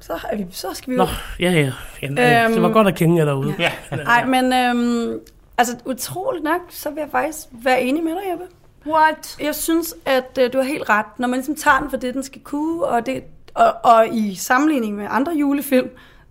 [0.00, 1.08] Så, er vi, så skal vi Nå, ud.
[1.40, 1.72] ja, ja.
[2.02, 3.54] Jamen, Øhm, øhm, det var godt at kende jer derude.
[3.58, 3.72] Ja.
[3.96, 5.20] Nej, men øhm,
[5.58, 8.44] altså utroligt nok, så vil jeg faktisk være enig med dig, Jeppe.
[8.86, 9.36] What?
[9.40, 11.06] Jeg synes, at øh, du har helt ret.
[11.18, 13.22] Når man ligesom tager den for det, den skal kunne, og, det,
[13.54, 15.88] og, og i sammenligning med andre julefilm,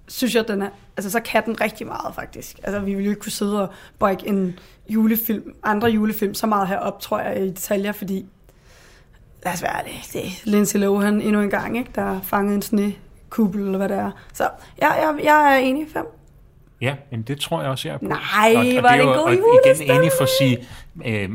[0.08, 2.60] synes jeg, at den er, altså, så kan den rigtig meget, faktisk.
[2.64, 4.60] Altså, vi ville jo ikke kunne sidde og brække en
[4.90, 8.26] julefilm, andre julefilm, så meget herop, tror jeg, i detaljer, fordi,
[9.46, 12.62] lad os være det, det er Lindsay Lohan endnu en gang, ikke, der fanget en
[13.28, 14.12] snekuppel, eller hvad det er.
[14.34, 14.50] Så
[14.82, 16.06] ja, jeg, jeg er enig i fem.
[16.82, 18.06] Ja, men det tror jeg også, jeg er på.
[18.06, 20.58] Nej, og, og var det er en god og igen enig for at sige,
[21.06, 21.30] øh,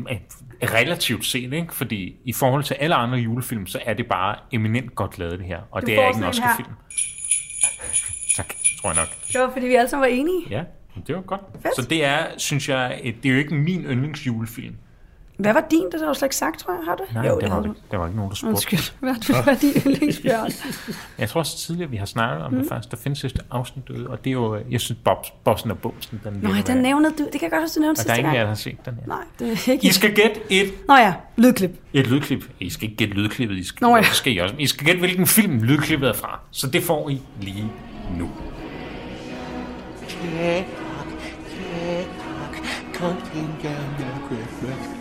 [0.63, 1.75] relativt set, ikke?
[1.75, 5.47] fordi i forhold til alle andre julefilm, så er det bare eminent godt lavet det
[5.47, 6.23] her, og Du det er ikke en.
[6.23, 6.69] Oscar-film.
[8.35, 9.07] Tak, tror jeg nok.
[9.33, 10.41] Det var, fordi vi alle sammen var enige.
[10.49, 10.63] Ja,
[11.07, 11.41] det var godt.
[11.61, 11.75] Fedt.
[11.75, 14.75] Så det er, synes jeg, et, det er jo ikke min yndlingsjulefilm.
[15.37, 15.85] Hvad var din?
[15.91, 16.81] Det har du slet ikke sagt, tror jeg.
[16.85, 17.03] Har du?
[17.13, 18.49] Nej, jo, der, det var, ikke- der var ikke nogen, der spurgte.
[18.53, 18.79] Undskyld.
[18.99, 20.51] Hvad hvad var din yndlingsbjørn?
[21.19, 22.59] Jeg tror også tidligere, vi har snakket om Mm.
[22.59, 22.91] det faktisk.
[22.91, 26.21] Der findes et afsnit derude, og det er jo, jeg synes, Bob, Bossen og Bumsen,
[26.23, 27.23] den Nå, virker den nævnede du.
[27.23, 28.41] Det kan jeg godt huske, du nævnte Og der er sidste ingen gang.
[28.41, 29.07] der har set den her.
[29.07, 29.87] Nej, det er ikke.
[29.87, 31.71] I skal gætte et, Nå ja, lydklip.
[31.93, 32.43] et lydklip.
[32.59, 34.01] I skal ikke gætte lydklippet, I skal, Nå ja.
[34.01, 34.55] det skal I også.
[34.59, 36.39] I skal gætte, hvilken film lydklippet er fra.
[36.51, 37.71] Så det får I lige
[38.17, 38.29] nu.
[40.07, 41.07] Tick-tock,
[41.49, 42.53] tick-tock,
[42.99, 44.69] Something down the Christmas clock.
[44.69, 44.92] Old young,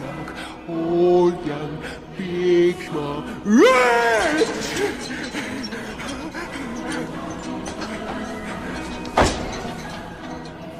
[2.19, 3.25] big small.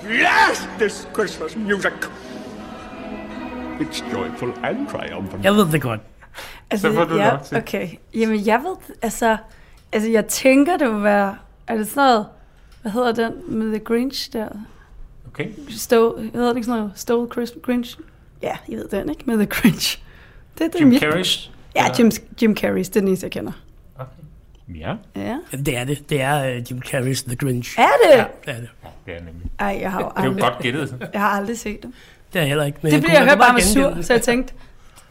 [0.05, 1.93] Yes, this Christmas music.
[3.81, 5.45] It's joyful and triumphant.
[5.45, 6.01] Jeg ved det godt.
[6.71, 7.57] Altså, du ja, lov til.
[7.57, 7.89] Okay.
[8.15, 9.37] Jamen, jeg ved, altså,
[9.93, 11.37] altså, jeg tænker, det vil være,
[11.67, 12.27] er det sådan noget,
[12.83, 14.49] hvad hedder den med The Grinch der?
[15.27, 15.49] Okay.
[15.69, 17.99] Stow, hedder det ikke sådan noget, Stole Christmas Grinch?
[18.43, 19.23] Ja, I ved den, ikke?
[19.27, 19.99] Med The Grinch.
[20.59, 20.93] Det, det Jim.
[20.95, 21.51] Carrey's?
[21.77, 22.11] Ja, Jim,
[22.43, 23.53] Jim Carrey's, det er den eneste, jeg kender.
[24.75, 25.39] Ja, Ja.
[25.53, 26.11] Det er det.
[26.11, 27.79] Det er uh, Jim Carrey's The Grinch.
[27.79, 28.17] Er det?
[28.19, 28.69] Ja, det er det.
[29.07, 29.51] det er nemlig.
[29.59, 30.97] Ej, jeg har jo Det er jo aldrig, godt gættet.
[31.13, 31.95] jeg har aldrig set dem.
[32.33, 32.79] Det er jeg heller ikke.
[32.83, 34.07] Men Det bliver jeg hørt kunne bare med sur, det.
[34.07, 34.55] så jeg tænkte,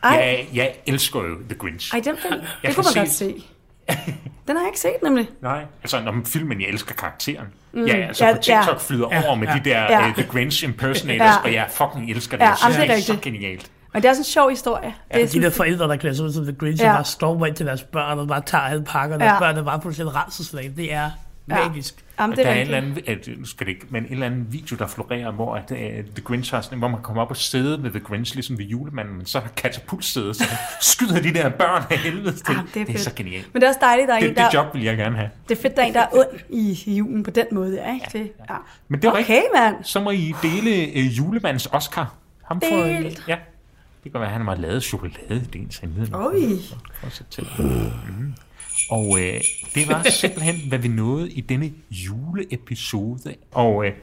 [0.04, 1.94] ej, Jeg, jeg elsker jo The Grinch.
[1.96, 3.44] ej den film, Jeg det kan kunne man se- godt se.
[4.48, 5.30] Den har jeg ikke set, nemlig.
[5.42, 7.48] Nej, altså når filmen, jeg elsker karakteren.
[7.74, 7.86] Mm.
[7.86, 8.74] Ja, altså Ja, på TikTok ja.
[8.78, 9.54] flyder Ja, over med ja.
[9.54, 10.08] de der Ja.
[10.08, 11.38] uh, The Grinch impersonators, Ja.
[11.44, 12.44] og jeg fucking elsker det.
[12.44, 13.72] Ja, Jeg synes, det er det er så genialt.
[13.94, 14.94] Men det er sådan en sjov historie.
[15.14, 16.88] Det er De sådan, der forældre, der klæder sig ud som The Grinch, Ja.
[16.90, 16.96] ja.
[16.96, 19.34] bare stormer ind til deres børn, og bare tager alle pakkerne, Ja.
[19.34, 20.72] og børnene bare fuldstændig renselslag.
[20.78, 21.10] Det er
[21.50, 21.58] Ja.
[22.22, 23.08] Jamen, det der er er en rigtigt.
[23.10, 25.78] eller anden, skal det ikke, men en eller anden video, der florerer, hvor at, uh,
[25.78, 28.66] The Grinch har sådan, hvor man kommer op og sidder med The Grinch, ligesom ved
[28.66, 30.44] julemanden, men så har katapultsædet, så
[30.82, 32.44] skyder de der børn af helvede til.
[32.48, 33.50] Ah, det er det er så genialt.
[33.54, 34.46] Men det er også dejligt, der er en, Det, der...
[34.50, 35.30] det job vil jeg gerne have.
[35.50, 38.06] Det er fedt, der er en, der er ond i julen på den måde, ikke?
[38.14, 38.56] Det, ja.
[38.88, 39.44] Men det er Okay, rigtigt.
[39.56, 39.76] mand.
[39.84, 42.14] Så må I dele uh, julemands Oscar.
[42.44, 43.24] Ham får I, Delt.
[43.28, 43.38] ja.
[44.04, 46.08] Det kan være, at han har lavet chokolade i den sandhed.
[46.14, 46.34] Oj.
[47.30, 47.48] til.
[47.60, 48.34] Mm.
[48.90, 49.42] Og øh,
[49.76, 53.36] det var simpelthen, hvad vi nåede i denne juleepisode.
[53.52, 53.94] Og øh,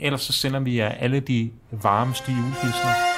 [0.00, 3.12] ellers så sender vi jer alle de varmeste julehilsner.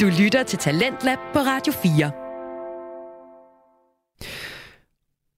[0.00, 2.19] Du lytter til Talentlab på Radio 4.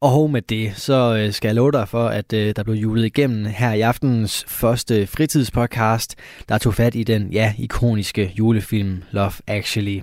[0.02, 3.04] Og med det, så øh, skal jeg love dig for, at øh, der blev julet
[3.04, 6.14] igennem her i aftenens første fritidspodcast,
[6.48, 10.00] der tog fat i den, ja, ikoniske julefilm Love Actually.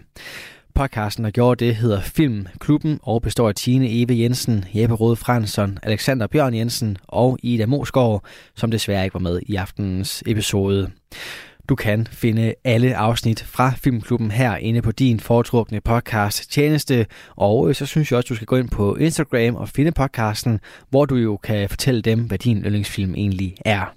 [0.76, 5.78] Podcasten, der gjorde det, hedder Filmklubben og består af Tine Eve Jensen, Jeppe Rode Fransson,
[5.84, 8.24] Alexander Bjørn Jensen og Ida Mosgaard,
[8.56, 10.92] som desværre ikke var med i aftenens episode.
[11.70, 17.06] Du kan finde alle afsnit fra Filmklubben her inde på din foretrukne podcast tjeneste,
[17.36, 20.60] og øh, så synes jeg også, du skal gå ind på Instagram og finde podcasten,
[20.90, 23.96] hvor du jo kan fortælle dem, hvad din yndlingsfilm egentlig er.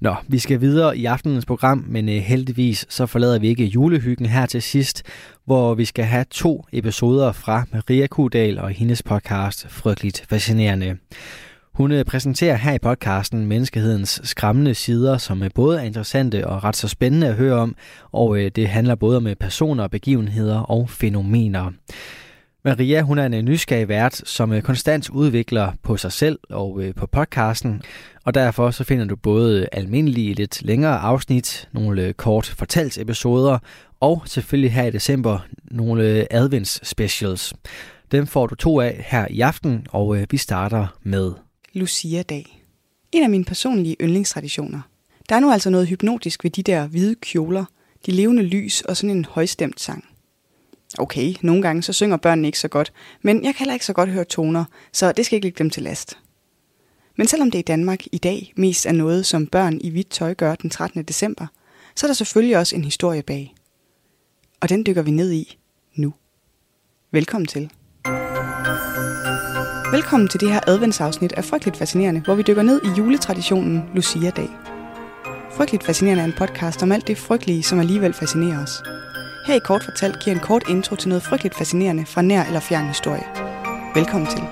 [0.00, 4.26] Nå, vi skal videre i aftenens program, men øh, heldigvis så forlader vi ikke julehyggen
[4.26, 5.02] her til sidst,
[5.44, 10.96] hvor vi skal have to episoder fra Maria Kudal og hendes podcast Frygteligt Fascinerende.
[11.76, 16.64] Hun øh, præsenterer her i podcasten menneskehedens skræmmende sider, som øh, både er interessante og
[16.64, 17.76] ret så spændende at høre om,
[18.12, 21.70] og øh, det handler både om personer, begivenheder og fænomener.
[22.64, 27.82] Maria, hun er en nysgerrig vært, som konstant udvikler på sig selv og på podcasten,
[28.24, 33.58] og derfor så finder du både almindelige lidt længere afsnit, nogle kort fortalt episoder,
[34.00, 35.38] og selvfølgelig her i december
[35.70, 37.54] nogle advents specials.
[38.12, 41.32] Dem får du to af her i aften, og vi starter med
[41.76, 42.64] Lucia-dag.
[43.12, 44.80] En af mine personlige yndlingstraditioner.
[45.28, 47.64] Der er nu altså noget hypnotisk ved de der hvide kjoler,
[48.06, 50.04] de levende lys og sådan en højstemt sang.
[50.98, 53.92] Okay, nogle gange så synger børnene ikke så godt, men jeg kan heller ikke så
[53.92, 56.18] godt høre toner, så det skal ikke ligge dem til last.
[57.16, 60.34] Men selvom det i Danmark i dag mest er noget, som børn i hvidt tøj
[60.34, 61.02] gør den 13.
[61.02, 61.46] december,
[61.96, 63.54] så er der selvfølgelig også en historie bag.
[64.60, 65.58] Og den dykker vi ned i
[65.94, 66.14] nu.
[67.10, 67.70] Velkommen til.
[69.90, 74.48] Velkommen til det her adventsafsnit af Frygteligt Fascinerende, hvor vi dykker ned i juletraditionen Lucia-dag.
[75.56, 78.82] Frygteligt Fascinerende er en podcast om alt det frygtelige, som alligevel fascinerer os.
[79.46, 82.60] Her i Kort Fortalt giver en kort intro til noget frygteligt fascinerende fra nær eller
[82.60, 83.24] fjern historie.
[83.94, 84.42] Velkommen til.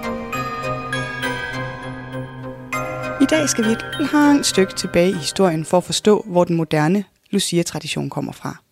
[3.20, 6.57] I dag skal vi et langt stykke tilbage i historien for at forstå, hvor den
[6.57, 8.63] moderne Lucia-tradition kommer fra.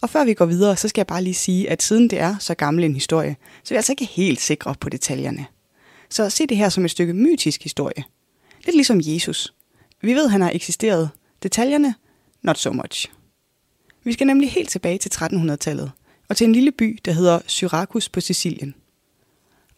[0.00, 2.36] Og før vi går videre, så skal jeg bare lige sige, at siden det er
[2.38, 5.46] så gammel en historie, så er vi altså ikke helt sikre på detaljerne.
[6.10, 8.04] Så se det her som et stykke mytisk historie.
[8.64, 9.54] Lidt ligesom Jesus.
[10.02, 11.10] Vi ved, han har eksisteret.
[11.42, 11.94] Detaljerne?
[12.42, 13.06] Not so much.
[14.04, 15.90] Vi skal nemlig helt tilbage til 1300-tallet,
[16.28, 18.74] og til en lille by, der hedder Syrakus på Sicilien.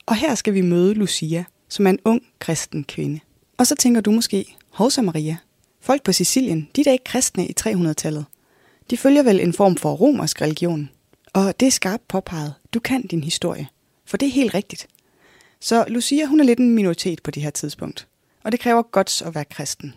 [0.07, 3.21] Og her skal vi møde Lucia, som er en ung kristen kvinde.
[3.59, 5.37] Og så tænker du måske, Hovsa Maria,
[5.81, 8.25] folk på Sicilien, de er da ikke kristne i 300-tallet.
[8.91, 10.91] De følger vel en form for romersk religion.
[11.33, 12.55] Og det er skarpt påpeget.
[12.75, 13.69] Du kan din historie.
[14.07, 14.87] For det er helt rigtigt.
[15.61, 18.09] Så Lucia, hun er lidt en minoritet på det her tidspunkt.
[18.45, 19.95] Og det kræver godt at være kristen.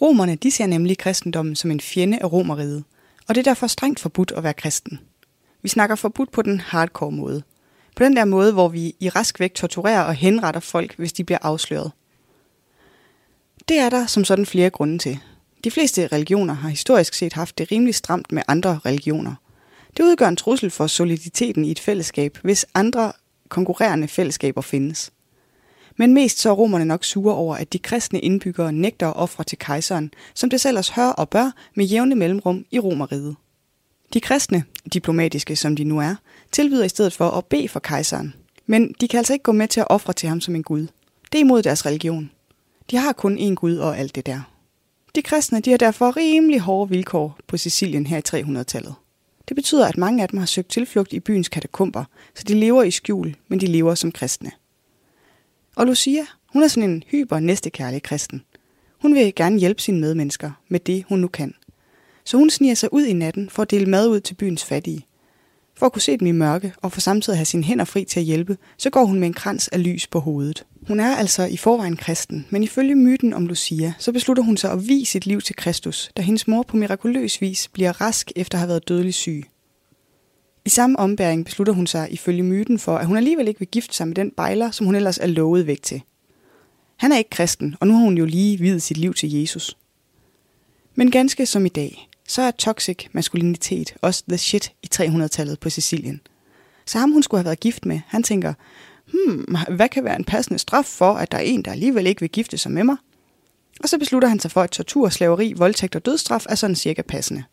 [0.00, 2.84] Romerne, de ser nemlig kristendommen som en fjende af romeriet.
[3.28, 5.00] Og det er derfor strengt forbudt at være kristen.
[5.62, 7.42] Vi snakker forbudt på den hardcore måde.
[7.96, 11.24] På den der måde, hvor vi i rask væk torturerer og henretter folk, hvis de
[11.24, 11.92] bliver afsløret.
[13.68, 15.18] Det er der som sådan flere grunde til.
[15.64, 19.34] De fleste religioner har historisk set haft det rimelig stramt med andre religioner.
[19.96, 23.12] Det udgør en trussel for soliditeten i et fællesskab, hvis andre
[23.48, 25.12] konkurrerende fællesskaber findes.
[25.96, 29.44] Men mest så er romerne nok sure over, at de kristne indbyggere nægter at ofre
[29.44, 33.36] til kejseren, som det selv hør og bør med jævne mellemrum i romeriet.
[34.14, 36.14] De kristne, diplomatiske som de nu er,
[36.52, 38.34] tilbyder i stedet for at bede for kejseren.
[38.66, 40.86] Men de kan altså ikke gå med til at ofre til ham som en gud.
[41.32, 42.30] Det er imod deres religion.
[42.90, 44.57] De har kun én gud og alt det der.
[45.14, 48.94] De kristne de har derfor rimelig hårde vilkår på Sicilien her i 300-tallet.
[49.48, 52.04] Det betyder, at mange af dem har søgt tilflugt i byens katakomber,
[52.34, 54.50] så de lever i skjul, men de lever som kristne.
[55.76, 58.42] Og Lucia, hun er sådan en hyper næstekærlig kristen.
[59.02, 61.54] Hun vil gerne hjælpe sine medmennesker med det, hun nu kan.
[62.24, 65.06] Så hun sniger sig ud i natten for at dele mad ud til byens fattige.
[65.78, 68.20] For at kunne se dem i mørke og for samtidig have sine hænder fri til
[68.20, 70.66] at hjælpe, så går hun med en krans af lys på hovedet.
[70.88, 74.72] Hun er altså i forvejen kristen, men ifølge myten om Lucia, så beslutter hun sig
[74.72, 78.58] at vie sit liv til Kristus, da hendes mor på mirakuløs vis bliver rask efter
[78.58, 79.44] at have været dødelig syg.
[80.64, 83.96] I samme ombæring beslutter hun sig ifølge myten for, at hun alligevel ikke vil gifte
[83.96, 86.02] sig med den bejler, som hun ellers er lovet væk til.
[86.96, 89.76] Han er ikke kristen, og nu har hun jo lige videt sit liv til Jesus.
[90.94, 95.70] Men ganske som i dag, så er toxic maskulinitet også the shit i 300-tallet på
[95.70, 96.20] Sicilien.
[96.86, 98.54] Så ham hun skulle have været gift med, han tænker,
[99.12, 102.20] hmm, hvad kan være en passende straf for, at der er en, der alligevel ikke
[102.20, 102.96] vil gifte sig med mig?
[103.82, 107.02] Og så beslutter han sig for, at tortur, slaveri, voldtægt og dødsstraf er sådan cirka
[107.02, 107.44] passende.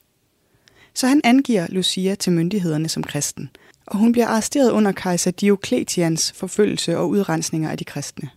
[0.94, 3.50] Så han angiver Lucia til myndighederne som kristen,
[3.86, 8.30] og hun bliver arresteret under kejser Diokletians forfølgelse og udrensninger af de kristne.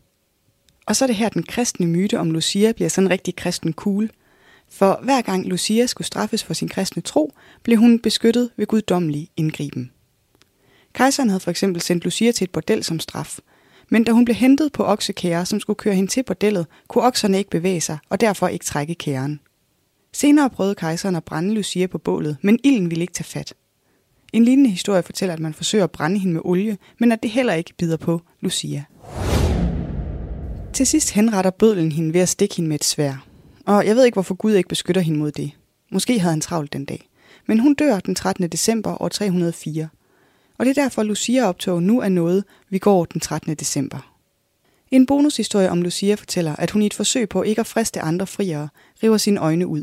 [0.86, 4.11] Og så er det her, den kristne myte om Lucia bliver sådan rigtig kristen cool.
[4.70, 9.28] For hver gang Lucia skulle straffes for sin kristne tro, blev hun beskyttet ved guddommelig
[9.36, 9.90] indgriben.
[10.92, 13.38] Kejseren havde for eksempel sendt Lucia til et bordel som straf,
[13.88, 17.38] men da hun blev hentet på oksekære, som skulle køre hende til bordellet, kunne okserne
[17.38, 19.40] ikke bevæge sig og derfor ikke trække kæren.
[20.12, 23.54] Senere prøvede kejseren at brænde Lucia på bålet, men ilden ville ikke tage fat.
[24.32, 27.30] En lignende historie fortæller, at man forsøger at brænde hende med olie, men at det
[27.30, 28.84] heller ikke bider på Lucia.
[30.72, 33.28] Til sidst henretter bødlen hende ved at stikke hende med et svær.
[33.68, 35.50] Og jeg ved ikke, hvorfor Gud ikke beskytter hende mod det.
[35.90, 37.08] Måske havde han travlt den dag.
[37.46, 38.48] Men hun dør den 13.
[38.48, 39.88] december år 304.
[40.58, 43.54] Og det er derfor, Lucia-optog nu er noget, vi går den 13.
[43.54, 44.14] december.
[44.90, 48.26] En bonushistorie om Lucia fortæller, at hun i et forsøg på ikke at friste andre
[48.26, 48.68] friere,
[49.02, 49.82] river sine øjne ud.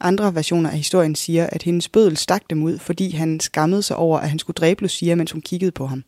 [0.00, 3.96] Andre versioner af historien siger, at hendes bødel stak dem ud, fordi han skammede sig
[3.96, 6.04] over, at han skulle dræbe Lucia, mens hun kiggede på ham.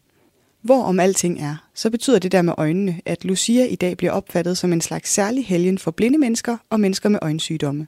[0.64, 4.12] Hvor om alting er, så betyder det der med øjnene, at Lucia i dag bliver
[4.12, 7.86] opfattet som en slags særlig helgen for blinde mennesker og mennesker med øjensygdomme.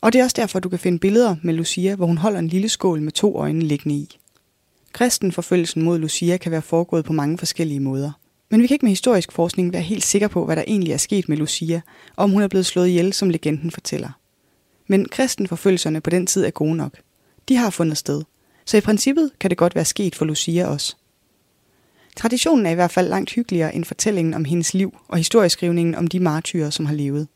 [0.00, 2.48] Og det er også derfor, du kan finde billeder med Lucia, hvor hun holder en
[2.48, 4.18] lille skål med to øjne liggende i.
[4.92, 8.12] Kristenforfølgelsen mod Lucia kan være foregået på mange forskellige måder.
[8.50, 10.96] Men vi kan ikke med historisk forskning være helt sikre på, hvad der egentlig er
[10.96, 11.80] sket med Lucia,
[12.16, 14.10] og om hun er blevet slået ihjel, som legenden fortæller.
[14.86, 16.98] Men kristenforfølgelserne på den tid er gode nok.
[17.48, 18.22] De har fundet sted.
[18.64, 20.96] Så i princippet kan det godt være sket for Lucia også.
[22.16, 26.06] Traditionen er i hvert fald langt hyggeligere end fortællingen om hendes liv og historieskrivningen om
[26.06, 27.28] de martyrer, som har levet.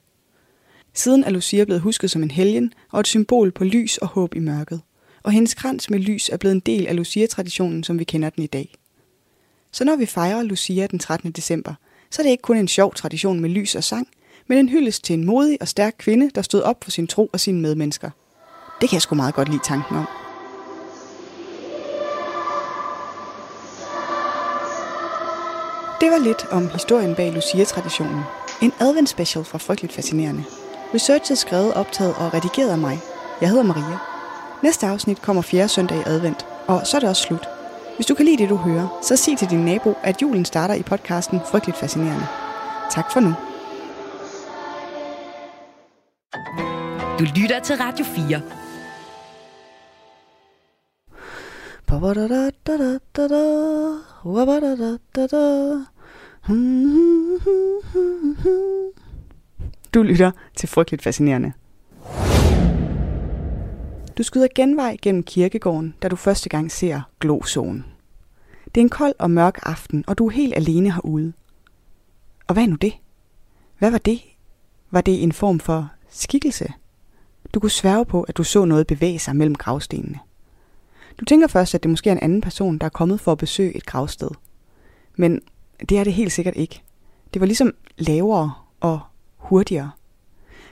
[0.94, 4.34] Siden er Lucia blevet husket som en helgen og et symbol på lys og håb
[4.34, 4.80] i mørket.
[5.22, 8.44] Og hendes krans med lys er blevet en del af Lucia-traditionen, som vi kender den
[8.44, 8.74] i dag.
[9.72, 11.30] Så når vi fejrer Lucia den 13.
[11.30, 11.74] december,
[12.10, 14.08] så er det ikke kun en sjov tradition med lys og sang,
[14.46, 17.30] men en hyldest til en modig og stærk kvinde, der stod op for sin tro
[17.32, 18.10] og sine medmennesker.
[18.80, 20.25] Det kan jeg sgu meget godt lide tanken om.
[26.00, 28.20] Det var lidt om historien bag Lucia-traditionen.
[28.62, 30.44] En adventspecial fra Frygteligt Fascinerende.
[30.94, 32.98] Researchet skrevet, optaget og redigeret af mig.
[33.40, 33.98] Jeg hedder Maria.
[34.62, 35.68] Næste afsnit kommer 4.
[35.68, 37.48] søndag i advent, og så er det også slut.
[37.94, 40.74] Hvis du kan lide det, du hører, så sig til din nabo, at julen starter
[40.74, 42.26] i podcasten Frygteligt Fascinerende.
[42.90, 43.34] Tak for nu.
[47.18, 48.55] Du lytter til Radio 4.
[56.46, 57.38] Hmm.
[59.94, 61.52] Du lytter til Frygteligt Fascinerende.
[64.18, 67.84] Du skyder genvej gennem kirkegården, da du første gang ser glozonen.
[68.64, 71.32] Det er en kold og mørk aften, og du er helt alene herude.
[72.46, 72.92] Og hvad er nu det?
[73.78, 74.20] Hvad var det?
[74.90, 76.72] Var det en form for skikkelse?
[77.54, 80.18] Du kunne sværge på, at du så noget bevæge sig mellem gravstenene.
[81.20, 83.38] Du tænker først, at det måske er en anden person, der er kommet for at
[83.38, 84.30] besøge et gravsted.
[85.16, 85.40] Men
[85.88, 86.82] det er det helt sikkert ikke.
[87.34, 89.00] Det var ligesom lavere og
[89.36, 89.90] hurtigere.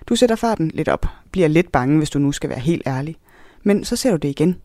[0.06, 3.16] Du sætter farten lidt op, bliver lidt bange, hvis du nu skal være helt ærlig.
[3.62, 4.56] Men så ser du det igen.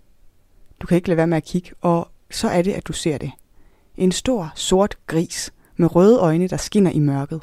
[0.79, 3.17] Du kan ikke lade være med at kigge, og så er det, at du ser
[3.17, 3.31] det.
[3.97, 7.41] En stor, sort gris med røde øjne, der skinner i mørket.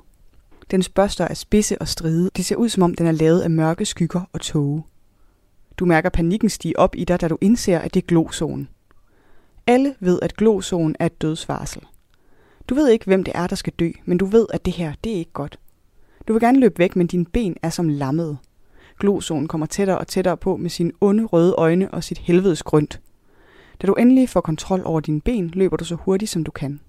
[0.70, 2.30] Dens børster er spidse og stride.
[2.36, 4.82] Det ser ud, som om den er lavet af mørke skygger og tåge.
[5.78, 8.68] Du mærker panikken stige op i dig, da du indser, at det er glozonen.
[9.66, 11.82] Alle ved, at glozonen er et dødsvarsel.
[12.68, 14.92] Du ved ikke, hvem det er, der skal dø, men du ved, at det her,
[15.04, 15.58] det er ikke godt.
[16.28, 18.36] Du vil gerne løbe væk, men dine ben er som lammede.
[18.98, 23.00] Glozonen kommer tættere og tættere på med sine onde røde øjne og sit helvedes grønt.
[23.82, 26.80] Da du endelig får kontrol over dine ben, løber du så hurtigt, som du kan.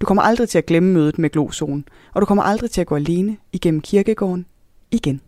[0.00, 2.86] Du kommer aldrig til at glemme mødet med glozonen, og du kommer aldrig til at
[2.86, 4.46] gå alene igennem kirkegården
[4.90, 5.20] igen.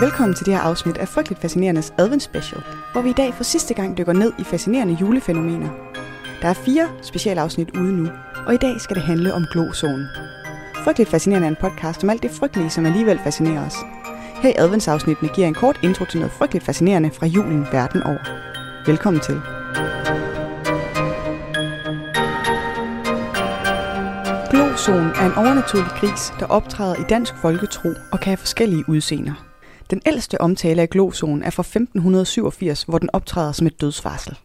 [0.00, 3.44] Velkommen til det her afsnit af Frygteligt Fascinerendes Advent Special, hvor vi i dag for
[3.44, 5.68] sidste gang dykker ned i fascinerende julefænomener.
[6.42, 8.08] Der er fire specialafsnit ude nu,
[8.46, 10.06] og i dag skal det handle om glozonen.
[10.84, 13.74] Frygteligt Fascinerende er en podcast om alt det frygtelige, som alligevel fascinerer os.
[14.42, 18.24] Her i adventsafsnittene giver en kort intro til noget frygteligt fascinerende fra julen verden over.
[18.86, 19.40] Velkommen til.
[24.50, 29.47] Glozonen er en overnaturlig gris, der optræder i dansk folketro og kan have forskellige udseender.
[29.90, 34.38] Den ældste omtale af glozonen er fra 1587, hvor den optræder som et dødsvarsel.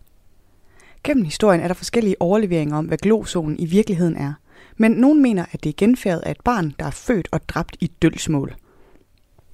[1.03, 4.33] Gennem historien er der forskellige overleveringer om, hvad glozonen i virkeligheden er,
[4.77, 7.77] men nogen mener, at det er genfærdet af et barn, der er født og dræbt
[7.79, 8.55] i dølsmål.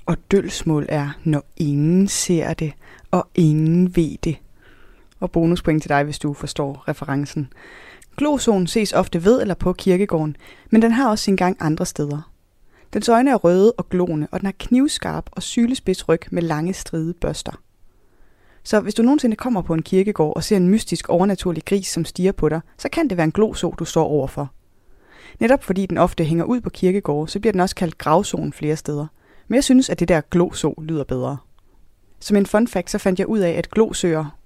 [0.05, 2.73] Og dølsmål er, når ingen ser det,
[3.11, 4.37] og ingen ved det.
[5.19, 7.53] Og bonuspoint til dig, hvis du forstår referencen.
[8.17, 10.35] Glozonen ses ofte ved eller på kirkegården,
[10.69, 12.31] men den har også sin gang andre steder.
[12.93, 16.73] Dens øjne er røde og glående, og den har knivskarp og sylespids ryg med lange
[16.73, 17.61] stride børster.
[18.63, 22.05] Så hvis du nogensinde kommer på en kirkegård og ser en mystisk overnaturlig gris, som
[22.05, 24.51] stiger på dig, så kan det være en gloso, du står overfor.
[25.39, 28.75] Netop fordi den ofte hænger ud på kirkegårde, så bliver den også kaldt gravzonen flere
[28.75, 29.07] steder.
[29.47, 31.37] Men jeg synes, at det der gloso lyder bedre.
[32.19, 34.37] Som en fun fact, så fandt jeg ud af, at glosøer,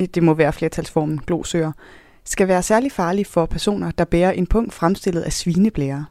[0.00, 1.72] øh, det må være flertalsformen glosøer,
[2.24, 6.06] skal være særlig farlige for personer, der bærer en punkt fremstillet af svineblære.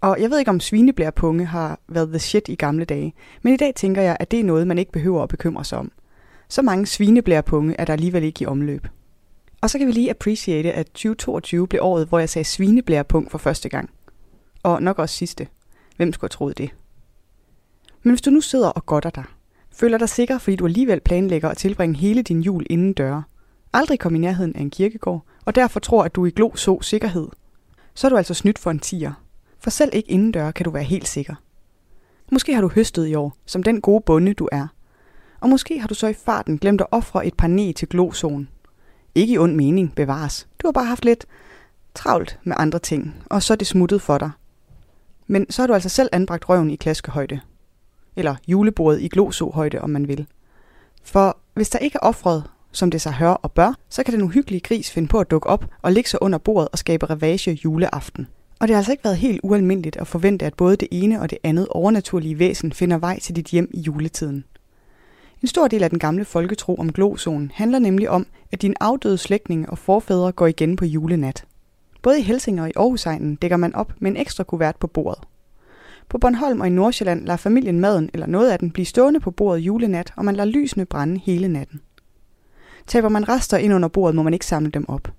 [0.00, 3.56] Og jeg ved ikke, om svineblærepunge har været the shit i gamle dage, men i
[3.56, 5.92] dag tænker jeg, at det er noget, man ikke behøver at bekymre sig om.
[6.48, 8.86] Så mange svineblærepunge er der alligevel ikke i omløb.
[9.60, 13.38] Og så kan vi lige appreciate, at 2022 blev året, hvor jeg sagde svineblærepung for
[13.38, 13.90] første gang.
[14.62, 15.48] Og nok også sidste.
[15.96, 16.70] Hvem skulle have troet det?
[18.02, 19.24] Men hvis du nu sidder og godter dig,
[19.72, 23.22] føler dig sikker, fordi du alligevel planlægger at tilbringe hele din jul inden døre,
[23.72, 26.82] aldrig kom i nærheden af en kirkegård, og derfor tror, at du i glo så
[26.82, 27.28] sikkerhed,
[27.94, 29.12] så er du altså snydt for en tiger.
[29.58, 31.34] For selv ikke indendør kan du være helt sikker.
[32.32, 34.66] Måske har du høstet i år, som den gode bonde du er.
[35.40, 38.48] Og måske har du så i farten glemt at ofre et par næ til glozonen.
[39.14, 40.48] Ikke i ond mening, bevares.
[40.62, 41.26] Du har bare haft lidt
[41.94, 44.30] travlt med andre ting, og så er det smuttet for dig.
[45.26, 47.40] Men så har du altså selv anbragt røven i klaskehøjde.
[48.16, 50.26] Eller julebordet i glosohøjde, om man vil.
[51.02, 54.22] For hvis der ikke er offret, som det sig hør og bør, så kan den
[54.22, 57.60] uhyggelige gris finde på at dukke op og ligge sig under bordet og skabe ravage
[57.64, 58.28] juleaften.
[58.58, 61.30] Og det har altså ikke været helt ualmindeligt at forvente, at både det ene og
[61.30, 64.44] det andet overnaturlige væsen finder vej til dit hjem i juletiden.
[65.42, 69.18] En stor del af den gamle folketro om glosonen handler nemlig om, at dine afdøde
[69.18, 71.44] slægtninge og forfædre går igen på julenat.
[72.02, 75.24] Både i Helsinger og i Aarhusegnen dækker man op med en ekstra kuvert på bordet.
[76.08, 79.30] På Bornholm og i Nordsjælland lader familien maden eller noget af den blive stående på
[79.30, 81.80] bordet julenat, og man lader lysene brænde hele natten.
[82.86, 85.12] Taber man rester ind under bordet, må man ikke samle dem op.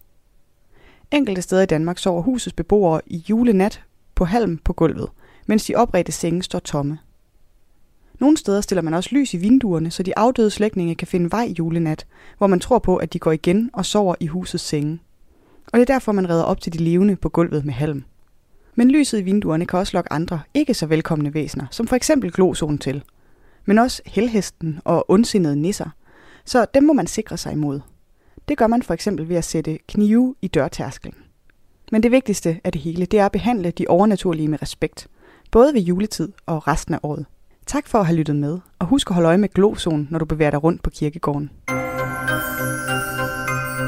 [1.11, 3.83] Enkelte steder i Danmark sover husets beboere i julenat
[4.15, 5.09] på halm på gulvet,
[5.47, 6.97] mens de opredte senge står tomme.
[8.19, 11.53] Nogle steder stiller man også lys i vinduerne, så de afdøde slægtninge kan finde vej
[11.59, 12.07] julenat,
[12.37, 14.99] hvor man tror på, at de går igen og sover i husets senge.
[15.65, 18.03] Og det er derfor, man redder op til de levende på gulvet med halm.
[18.75, 22.31] Men lyset i vinduerne kan også lokke andre, ikke så velkomne væsener, som for eksempel
[22.31, 23.03] glosonen til.
[23.65, 25.89] Men også helhesten og ondsindede nisser.
[26.45, 27.79] Så dem må man sikre sig imod.
[28.49, 31.13] Det gør man for eksempel ved at sætte knive i dørtærsklen.
[31.91, 35.07] Men det vigtigste af det hele, det er at behandle de overnaturlige med respekt.
[35.51, 37.25] Både ved juletid og resten af året.
[37.65, 40.25] Tak for at have lyttet med, og husk at holde øje med glozonen, når du
[40.25, 41.51] bevæger dig rundt på kirkegården.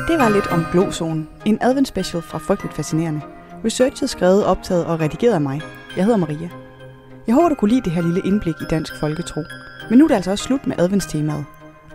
[0.08, 3.22] Det var lidt om glozonen, en adventspecial fra Frygteligt Fascinerende.
[3.66, 5.62] Researchet skrevet, optaget og redigeret af mig.
[5.98, 6.50] Jeg hedder Maria.
[7.28, 9.42] Jeg håber, du kunne lide det her lille indblik i dansk folketro.
[9.90, 11.46] Men nu er det altså også slut med adventstemaet.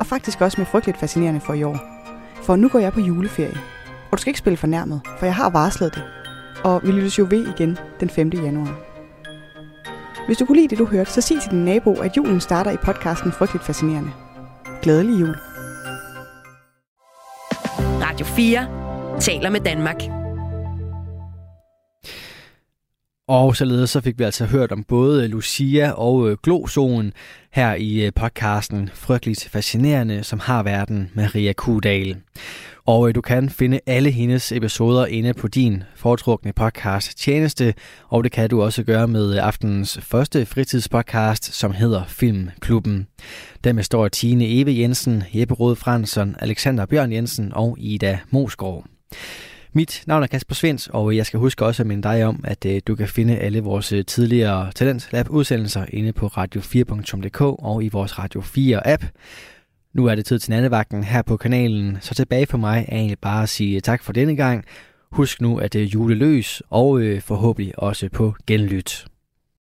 [0.01, 1.96] Og faktisk også med Frygteligt Fascinerende for i år.
[2.43, 3.59] For nu går jeg på juleferie.
[4.11, 6.03] Og du skal ikke spille fornærmet, for jeg har varslet det.
[6.65, 8.31] Og vi lyttes jo ved igen den 5.
[8.35, 8.79] januar.
[10.27, 12.71] Hvis du kunne lide det, du hørte, så sig til din nabo, at julen starter
[12.71, 14.11] i podcasten Frygteligt Fascinerende.
[14.83, 15.37] Glædelig jul.
[18.03, 20.26] Radio 4 taler med Danmark.
[23.29, 27.13] Og således så fik vi altså hørt om både Lucia og øh, Glosoen
[27.53, 32.17] her i øh, podcasten Frygteligt Fascinerende, som har verden Maria Kudal.
[32.85, 37.75] Og øh, du kan finde alle hendes episoder inde på din foretrukne podcast tjeneste,
[38.09, 43.07] og det kan du også gøre med øh, aftenens første fritidspodcast, som hedder Filmklubben.
[43.65, 48.85] Der består Tine Eve Jensen, Jeppe Rode Fransson, Alexander Bjørn Jensen og Ida Mosgaard.
[49.77, 52.67] Mit navn er Kasper Svens, og jeg skal huske også at minde dig om, at
[52.67, 57.85] øh, du kan finde alle vores øh, tidligere Talent Lab udsendelser inde på radio4.dk og
[57.85, 59.05] i vores Radio 4 app.
[59.95, 63.19] Nu er det tid til nattevagten her på kanalen, så tilbage for mig er egentlig
[63.19, 64.65] bare at sige øh, tak for denne gang.
[65.13, 69.07] Husk nu, at det er juleløs, og forhåbentlig også på genlyt.